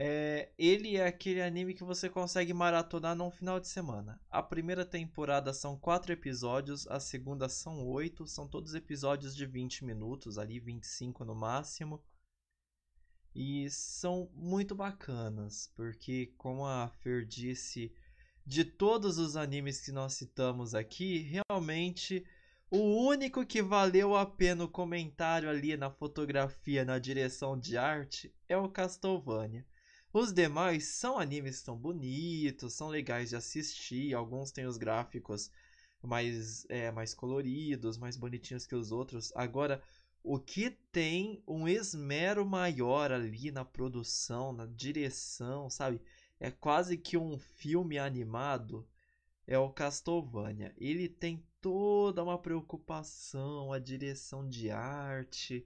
[0.00, 4.20] é, ele é aquele anime que você consegue maratonar num final de semana.
[4.30, 9.84] A primeira temporada são quatro episódios, a segunda são oito, são todos episódios de 20
[9.84, 12.00] minutos, ali 25 no máximo.
[13.34, 17.92] E são muito bacanas, porque como a Fer disse,
[18.46, 22.24] de todos os animes que nós citamos aqui, realmente
[22.70, 28.32] o único que valeu a pena o comentário ali na fotografia, na direção de arte,
[28.48, 29.66] é o Castlevania.
[30.12, 35.50] Os demais são animes são bonitos, são legais de assistir, alguns têm os gráficos
[36.02, 39.32] mais, é, mais coloridos, mais bonitinhos que os outros.
[39.34, 39.82] Agora,
[40.22, 46.00] o que tem um esmero maior ali na produção, na direção, sabe?
[46.40, 48.86] É quase que um filme animado.
[49.46, 50.74] É o Castlevania.
[50.76, 55.64] Ele tem toda uma preocupação, a direção de arte,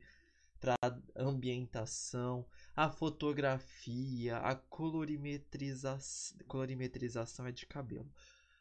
[0.63, 0.77] para
[1.17, 2.47] ambientação
[2.77, 8.09] a fotografia, a colorimetrização, colorimetrização é de cabelo.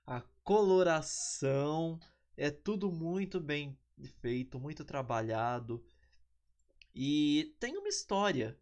[0.06, 2.00] A coloração
[2.36, 3.78] é tudo muito bem
[4.20, 5.86] feito, muito trabalhado.
[6.96, 8.60] E tem uma história.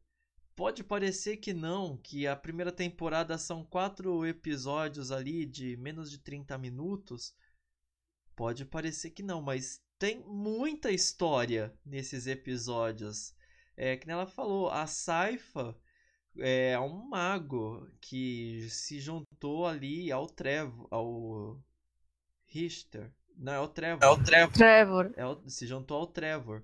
[0.54, 6.18] Pode parecer que não, que a primeira temporada são quatro episódios ali de menos de
[6.18, 7.34] 30 minutos.
[8.36, 13.36] Pode parecer que não, mas tem muita história nesses episódios.
[13.76, 15.76] É que ela falou, a Saifa
[16.38, 21.62] é um mago que se juntou ali ao Trevor, ao
[22.48, 23.12] Richter.
[23.38, 24.04] Não, é o Trevor.
[24.04, 24.54] É o Trevor.
[24.54, 25.14] Trevor.
[25.16, 26.64] É o, se juntou ao Trevor.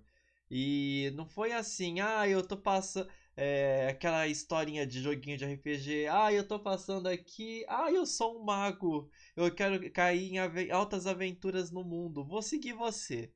[0.49, 3.09] E não foi assim, ah, eu tô passando.
[3.37, 6.07] É, aquela historinha de joguinho de RPG.
[6.07, 7.65] Ah, eu tô passando aqui.
[7.67, 9.09] Ah, eu sou um mago.
[9.35, 12.23] Eu quero cair em ave altas aventuras no mundo.
[12.25, 13.31] Vou seguir você.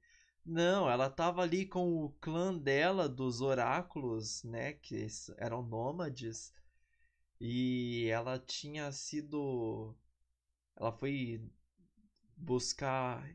[0.46, 4.74] Não, ela tava ali com o clã dela, dos oráculos, né?
[4.74, 6.54] Que eram nômades.
[7.40, 9.96] E ela tinha sido.
[10.78, 11.42] Ela foi
[12.38, 13.30] buscar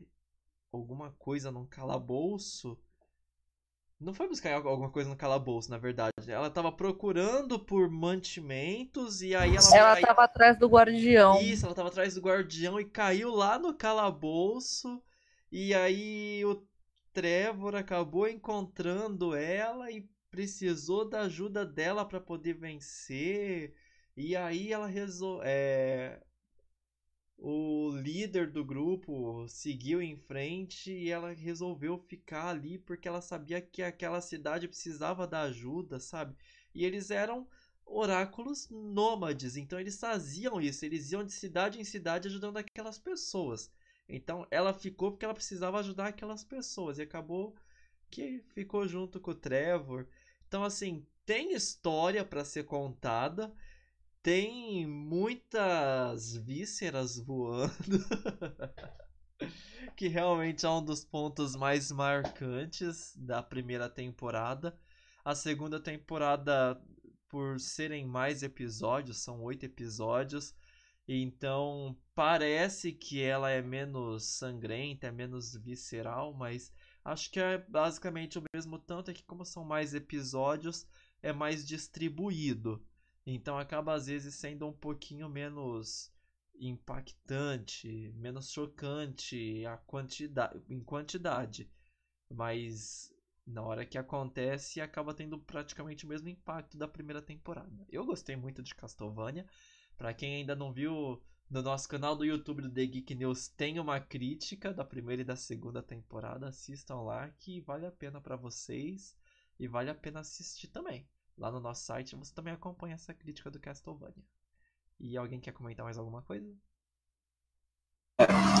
[0.71, 2.79] alguma coisa num calabouço
[3.99, 6.11] não foi buscar alguma coisa no calabouço, na verdade.
[6.27, 9.77] Ela tava procurando por mantimentos e aí ela.
[9.77, 11.41] Ela tava atrás do guardião.
[11.41, 15.01] Isso, ela tava atrás do guardião e caiu lá no calabouço.
[15.51, 16.65] E aí o
[17.13, 23.73] Trevor acabou encontrando ela e precisou da ajuda dela para poder vencer.
[24.17, 25.41] E aí ela resolveu.
[25.45, 26.19] É
[27.37, 33.61] o líder do grupo seguiu em frente e ela resolveu ficar ali porque ela sabia
[33.61, 36.35] que aquela cidade precisava da ajuda, sabe?
[36.73, 37.47] E eles eram
[37.85, 43.71] oráculos nômades, então eles faziam isso, eles iam de cidade em cidade ajudando aquelas pessoas.
[44.07, 47.55] Então ela ficou porque ela precisava ajudar aquelas pessoas e acabou
[48.09, 50.07] que ficou junto com o Trevor.
[50.47, 53.53] Então assim, tem história para ser contada
[54.25, 57.69] tem muitas vísceras voando.
[59.95, 64.75] que realmente é um dos pontos mais marcantes da primeira temporada.
[65.23, 66.81] A segunda temporada,
[67.29, 70.55] por serem mais episódios, são oito episódios,
[71.07, 76.73] então parece que ela é menos sangrenta, é menos visceral, mas
[77.03, 80.87] acho que é basicamente o mesmo tanto é que como são mais episódios,
[81.21, 82.83] é mais distribuído.
[83.25, 86.11] Então acaba às vezes sendo um pouquinho menos
[86.59, 91.69] impactante, menos chocante a quantidade, em quantidade.
[92.29, 93.11] Mas
[93.45, 97.85] na hora que acontece acaba tendo praticamente o mesmo impacto da primeira temporada.
[97.89, 99.47] Eu gostei muito de Castlevania.
[99.97, 103.79] Para quem ainda não viu, no nosso canal do YouTube do The Geek News tem
[103.79, 106.47] uma crítica da primeira e da segunda temporada.
[106.47, 109.17] Assistam lá que vale a pena para vocês
[109.59, 111.07] e vale a pena assistir também
[111.37, 114.23] lá no nosso site, você também acompanha essa crítica do Castlevania.
[114.99, 116.47] E alguém quer comentar mais alguma coisa?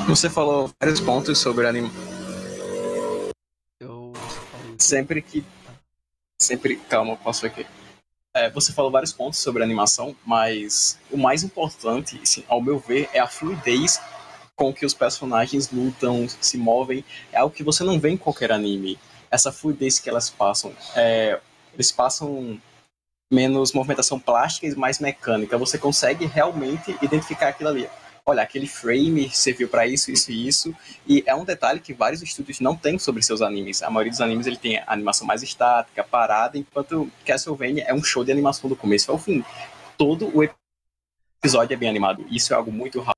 [0.07, 1.89] Você falou vários pontos sobre anime.
[3.79, 4.11] Eu.
[4.77, 5.45] Sempre que.
[6.39, 6.75] Sempre.
[6.89, 7.65] Calma, posso aqui.
[8.35, 13.09] É, você falou vários pontos sobre animação, mas o mais importante, assim, ao meu ver,
[13.13, 14.01] é a fluidez
[14.57, 17.03] com que os personagens lutam, se movem.
[17.31, 18.99] É algo que você não vê em qualquer anime.
[19.31, 20.73] Essa fluidez que elas passam.
[20.95, 21.39] É,
[21.75, 22.59] eles passam
[23.31, 25.57] menos movimentação plástica e mais mecânica.
[25.57, 27.89] Você consegue realmente identificar aquilo ali.
[28.27, 30.75] Olha, aquele frame serviu para isso, isso e isso.
[31.05, 33.83] E é um detalhe que vários estúdios não têm sobre seus animes.
[33.83, 38.23] A maioria dos animes ele tem animação mais estática, parada, enquanto Castlevania é um show
[38.23, 39.43] de animação do começo ao fim.
[39.95, 42.25] Todo o episódio é bem animado.
[42.31, 43.15] Isso é algo muito raro.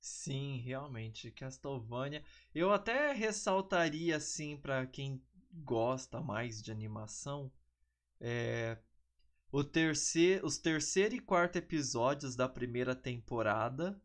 [0.00, 2.22] Sim, realmente, Castlevania.
[2.54, 5.20] Eu até ressaltaria assim para quem
[5.52, 7.52] gosta mais de animação,
[8.20, 8.78] é,
[9.50, 14.00] o terceiro, os terceiro e quarto episódios da primeira temporada,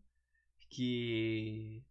[0.70, 1.84] que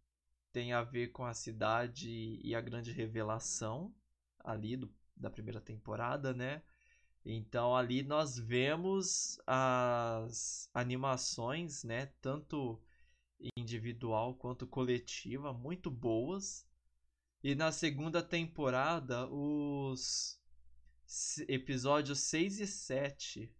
[0.51, 3.93] tem a ver com a cidade e a grande revelação
[4.39, 6.63] ali do, da primeira temporada, né?
[7.23, 12.81] Então ali nós vemos as animações, né, tanto
[13.55, 16.65] individual quanto coletiva, muito boas.
[17.43, 20.40] E na segunda temporada, os
[21.47, 23.55] episódios 6 e 7.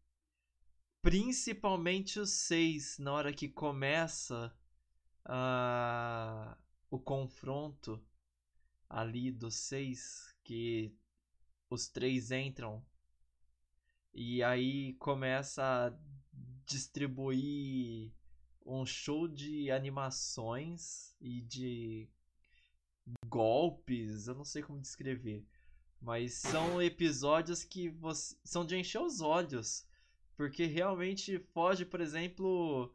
[1.01, 4.55] Principalmente o 6, na hora que começa
[5.25, 6.55] uh,
[6.89, 8.03] o confronto
[8.89, 10.95] ali do 6, que
[11.69, 12.85] os três entram
[14.13, 15.93] e aí começa a
[16.65, 18.11] distribuir
[18.65, 22.09] um show de animações e de
[23.25, 25.45] golpes, eu não sei como descrever.
[26.01, 28.35] Mas são episódios que você...
[28.43, 29.85] são de encher os olhos.
[30.35, 32.93] Porque realmente foge, por exemplo,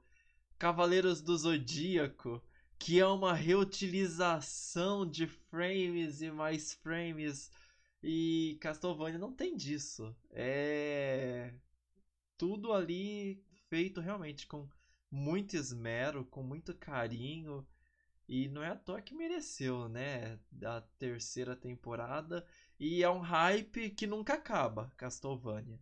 [0.58, 2.42] Cavaleiros do Zodíaco,
[2.78, 7.50] que é uma reutilização de frames e mais frames.
[8.02, 10.14] E Castlevania não tem disso.
[10.30, 11.54] É
[12.36, 14.68] tudo ali feito realmente com
[15.10, 17.66] muito esmero, com muito carinho.
[18.28, 20.38] E não é à toa que mereceu, né?
[20.50, 22.44] Da terceira temporada.
[22.78, 25.80] E é um hype que nunca acaba, Castlevania.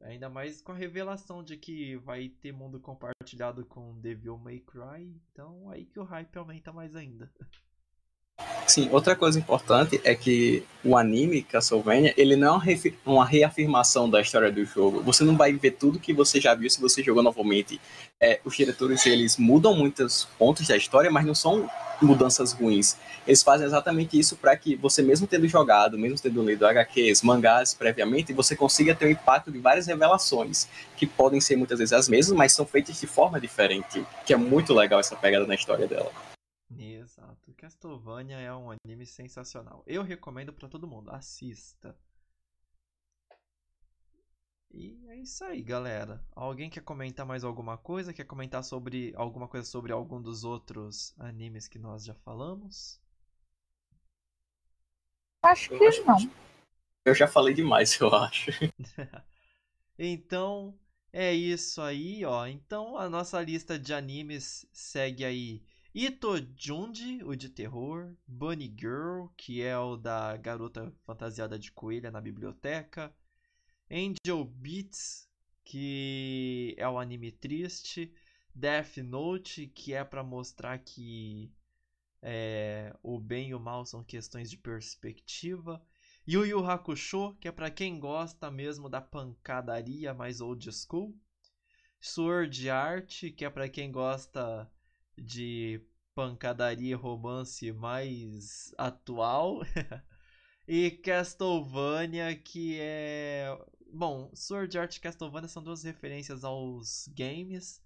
[0.00, 5.20] Ainda mais com a revelação de que vai ter mundo compartilhado com Devil May Cry.
[5.32, 7.32] Então aí que o hype aumenta mais ainda.
[8.66, 14.20] Sim, outra coisa importante é que o anime Castlevania, ele não é uma reafirmação da
[14.20, 15.00] história do jogo.
[15.02, 17.80] Você não vai ver tudo que você já viu se você jogou novamente.
[18.20, 21.70] É, os diretores, eles mudam muitos pontos da história, mas não são
[22.02, 22.96] mudanças ruins.
[23.24, 27.72] Eles fazem exatamente isso para que você, mesmo tendo jogado, mesmo tendo lido HQs, mangás
[27.72, 32.08] previamente, você consiga ter o impacto de várias revelações, que podem ser muitas vezes as
[32.08, 35.86] mesmas, mas são feitas de forma diferente, que é muito legal essa pegada na história
[35.86, 36.10] dela.
[36.70, 37.54] Exato.
[37.54, 39.84] Castlevania é um anime sensacional.
[39.86, 41.10] Eu recomendo para todo mundo.
[41.10, 41.96] Assista.
[44.70, 46.22] E é isso aí, galera.
[46.34, 48.12] Alguém quer comentar mais alguma coisa?
[48.12, 53.00] Quer comentar sobre alguma coisa sobre algum dos outros animes que nós já falamos?
[55.42, 56.18] Acho que eu não.
[57.04, 58.50] Eu já falei demais, eu acho.
[59.96, 60.78] então,
[61.12, 62.46] é isso aí, ó.
[62.46, 65.64] Então, a nossa lista de animes segue aí
[65.98, 72.20] Itojunji, o de terror, Bunny Girl, que é o da garota fantasiada de coelha na
[72.20, 73.16] biblioteca,
[73.90, 75.26] Angel Beats,
[75.64, 78.12] que é o anime triste,
[78.54, 81.50] Death Note, que é para mostrar que
[82.20, 85.82] é, o bem e o mal são questões de perspectiva,
[86.28, 91.18] Yu Yu Hakusho, que é para quem gosta mesmo da pancadaria mais old school,
[91.98, 94.70] Sword Art, que é para quem gosta
[95.18, 95.80] de
[96.14, 99.60] pancadaria e romance mais atual.
[100.66, 103.46] e Castlevania, que é.
[103.92, 107.82] Bom, Sword Art e Castlevania são duas referências aos games.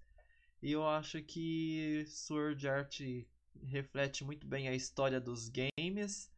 [0.63, 3.01] E eu acho que Sword Art
[3.63, 6.31] reflete muito bem a história dos games.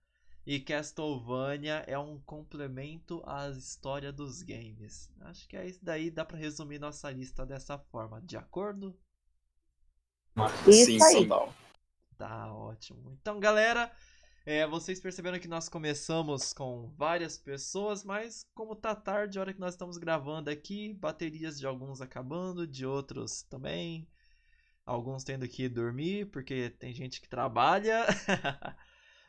[0.45, 5.09] E Castlevania é um complemento à história dos games.
[5.21, 8.99] Acho que é isso daí, dá para resumir nossa lista dessa forma, de acordo?
[10.67, 11.29] Isso sim, aí.
[12.17, 13.17] Tá ótimo.
[13.21, 13.91] Então, galera,
[14.45, 19.53] é, vocês perceberam que nós começamos com várias pessoas, mas como tá tarde, a hora
[19.53, 24.09] que nós estamos gravando aqui, baterias de alguns acabando, de outros também.
[24.85, 28.05] Alguns tendo que dormir, porque tem gente que trabalha.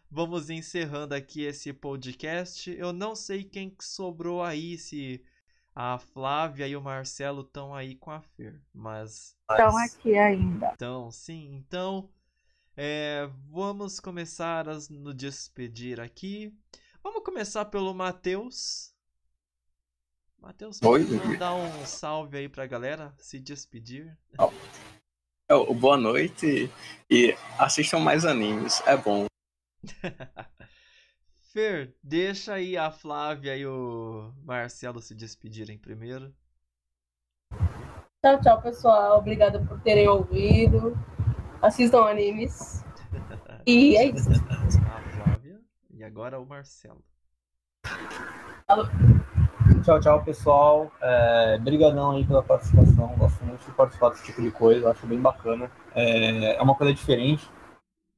[0.09, 2.71] Vamos encerrando aqui esse podcast.
[2.71, 5.23] Eu não sei quem que sobrou aí, se
[5.75, 9.35] a Flávia e o Marcelo estão aí com a Fer, mas.
[9.49, 10.71] Estão aqui ainda.
[10.73, 11.55] Então, sim.
[11.55, 12.09] Então,
[12.77, 16.53] é, vamos começar a nos despedir aqui.
[17.03, 18.93] Vamos começar pelo Matheus.
[20.39, 24.17] Matheus, pode dar um salve aí pra galera, se despedir.
[24.37, 25.73] Oh.
[25.73, 26.69] boa noite
[27.09, 29.25] e assistam mais animes, é bom.
[31.53, 36.33] Fer, deixa aí a Flávia e o Marcelo se despedirem primeiro.
[38.25, 39.19] Tchau, tchau, pessoal.
[39.19, 40.97] Obrigada por terem ouvido.
[41.61, 42.83] Assistam animes.
[43.65, 44.29] E é isso.
[44.29, 47.01] A Flávia e agora o Marcelo.
[48.67, 48.83] Alô.
[49.85, 50.91] Tchau, tchau, pessoal.
[50.99, 53.15] É, brigadão aí pela participação.
[53.15, 54.91] Gosto muito de participar desse tipo de coisa.
[54.91, 55.71] Acho bem bacana.
[55.95, 57.49] É, é uma coisa diferente.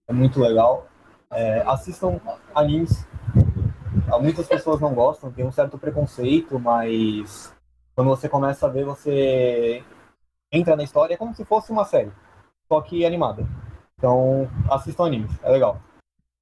[0.07, 0.87] É muito legal.
[1.29, 2.19] É, assistam
[2.55, 3.05] animes.
[4.21, 7.53] Muitas pessoas não gostam, tem um certo preconceito, mas
[7.95, 9.83] quando você começa a ver, você
[10.51, 12.11] entra na história é como se fosse uma série
[12.67, 13.47] só que animada.
[13.97, 15.79] Então, assistam animes, é legal.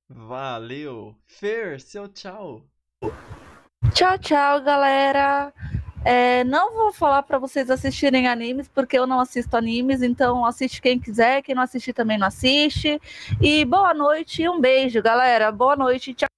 [0.09, 1.15] Valeu!
[1.25, 2.63] Fer, seu tchau!
[3.93, 5.53] Tchau, tchau, galera!
[6.05, 10.81] É, não vou falar para vocês assistirem animes, porque eu não assisto animes, então assiste
[10.81, 12.99] quem quiser, quem não assistir também não assiste.
[13.39, 15.51] E boa noite e um beijo, galera.
[15.51, 16.32] Boa noite, tchau.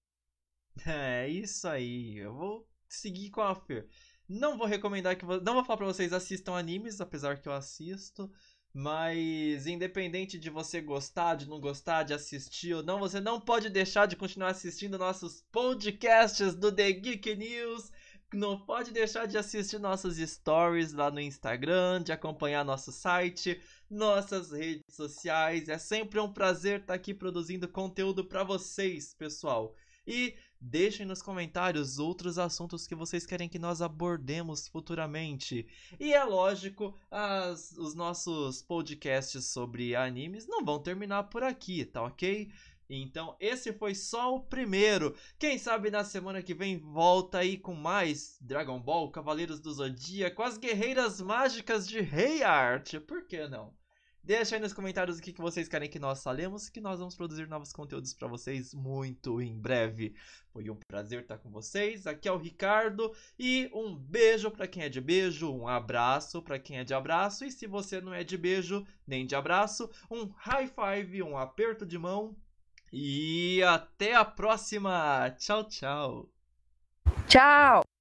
[0.88, 2.18] É isso aí.
[2.18, 3.88] Eu vou seguir com a Fer.
[4.28, 5.26] Não vou recomendar que.
[5.26, 8.32] Não vou falar pra vocês assistam animes, apesar que eu assisto.
[8.74, 13.70] Mas independente de você gostar, de não gostar, de assistir ou não, você não pode
[13.70, 17.90] deixar de continuar assistindo nossos podcasts do The Geek News.
[18.34, 24.52] Não pode deixar de assistir nossos stories lá no Instagram, de acompanhar nosso site, nossas
[24.52, 25.70] redes sociais.
[25.70, 29.74] É sempre um prazer estar aqui produzindo conteúdo para vocês, pessoal.
[30.06, 35.68] E Deixem nos comentários outros assuntos que vocês querem que nós abordemos futuramente.
[36.00, 42.04] E é lógico, as, os nossos podcasts sobre animes não vão terminar por aqui, tá
[42.04, 42.52] ok?
[42.90, 45.16] Então, esse foi só o primeiro.
[45.40, 50.44] Quem sabe na semana que vem volta aí com mais Dragon Ball, Cavaleiros do Zodíaco,
[50.44, 53.00] as Guerreiras Mágicas de Rei Art.
[53.02, 53.74] Por que não?
[54.26, 57.48] Deixa aí nos comentários o que vocês querem que nós falemos, que nós vamos produzir
[57.48, 60.16] novos conteúdos para vocês muito em breve.
[60.52, 62.08] Foi um prazer estar com vocês.
[62.08, 66.58] Aqui é o Ricardo e um beijo para quem é de beijo, um abraço para
[66.58, 70.26] quem é de abraço e se você não é de beijo nem de abraço, um
[70.38, 72.36] high five, um aperto de mão
[72.92, 75.30] E até a próxima.
[75.38, 76.30] Tchau, tchau.
[77.28, 77.95] Tchau!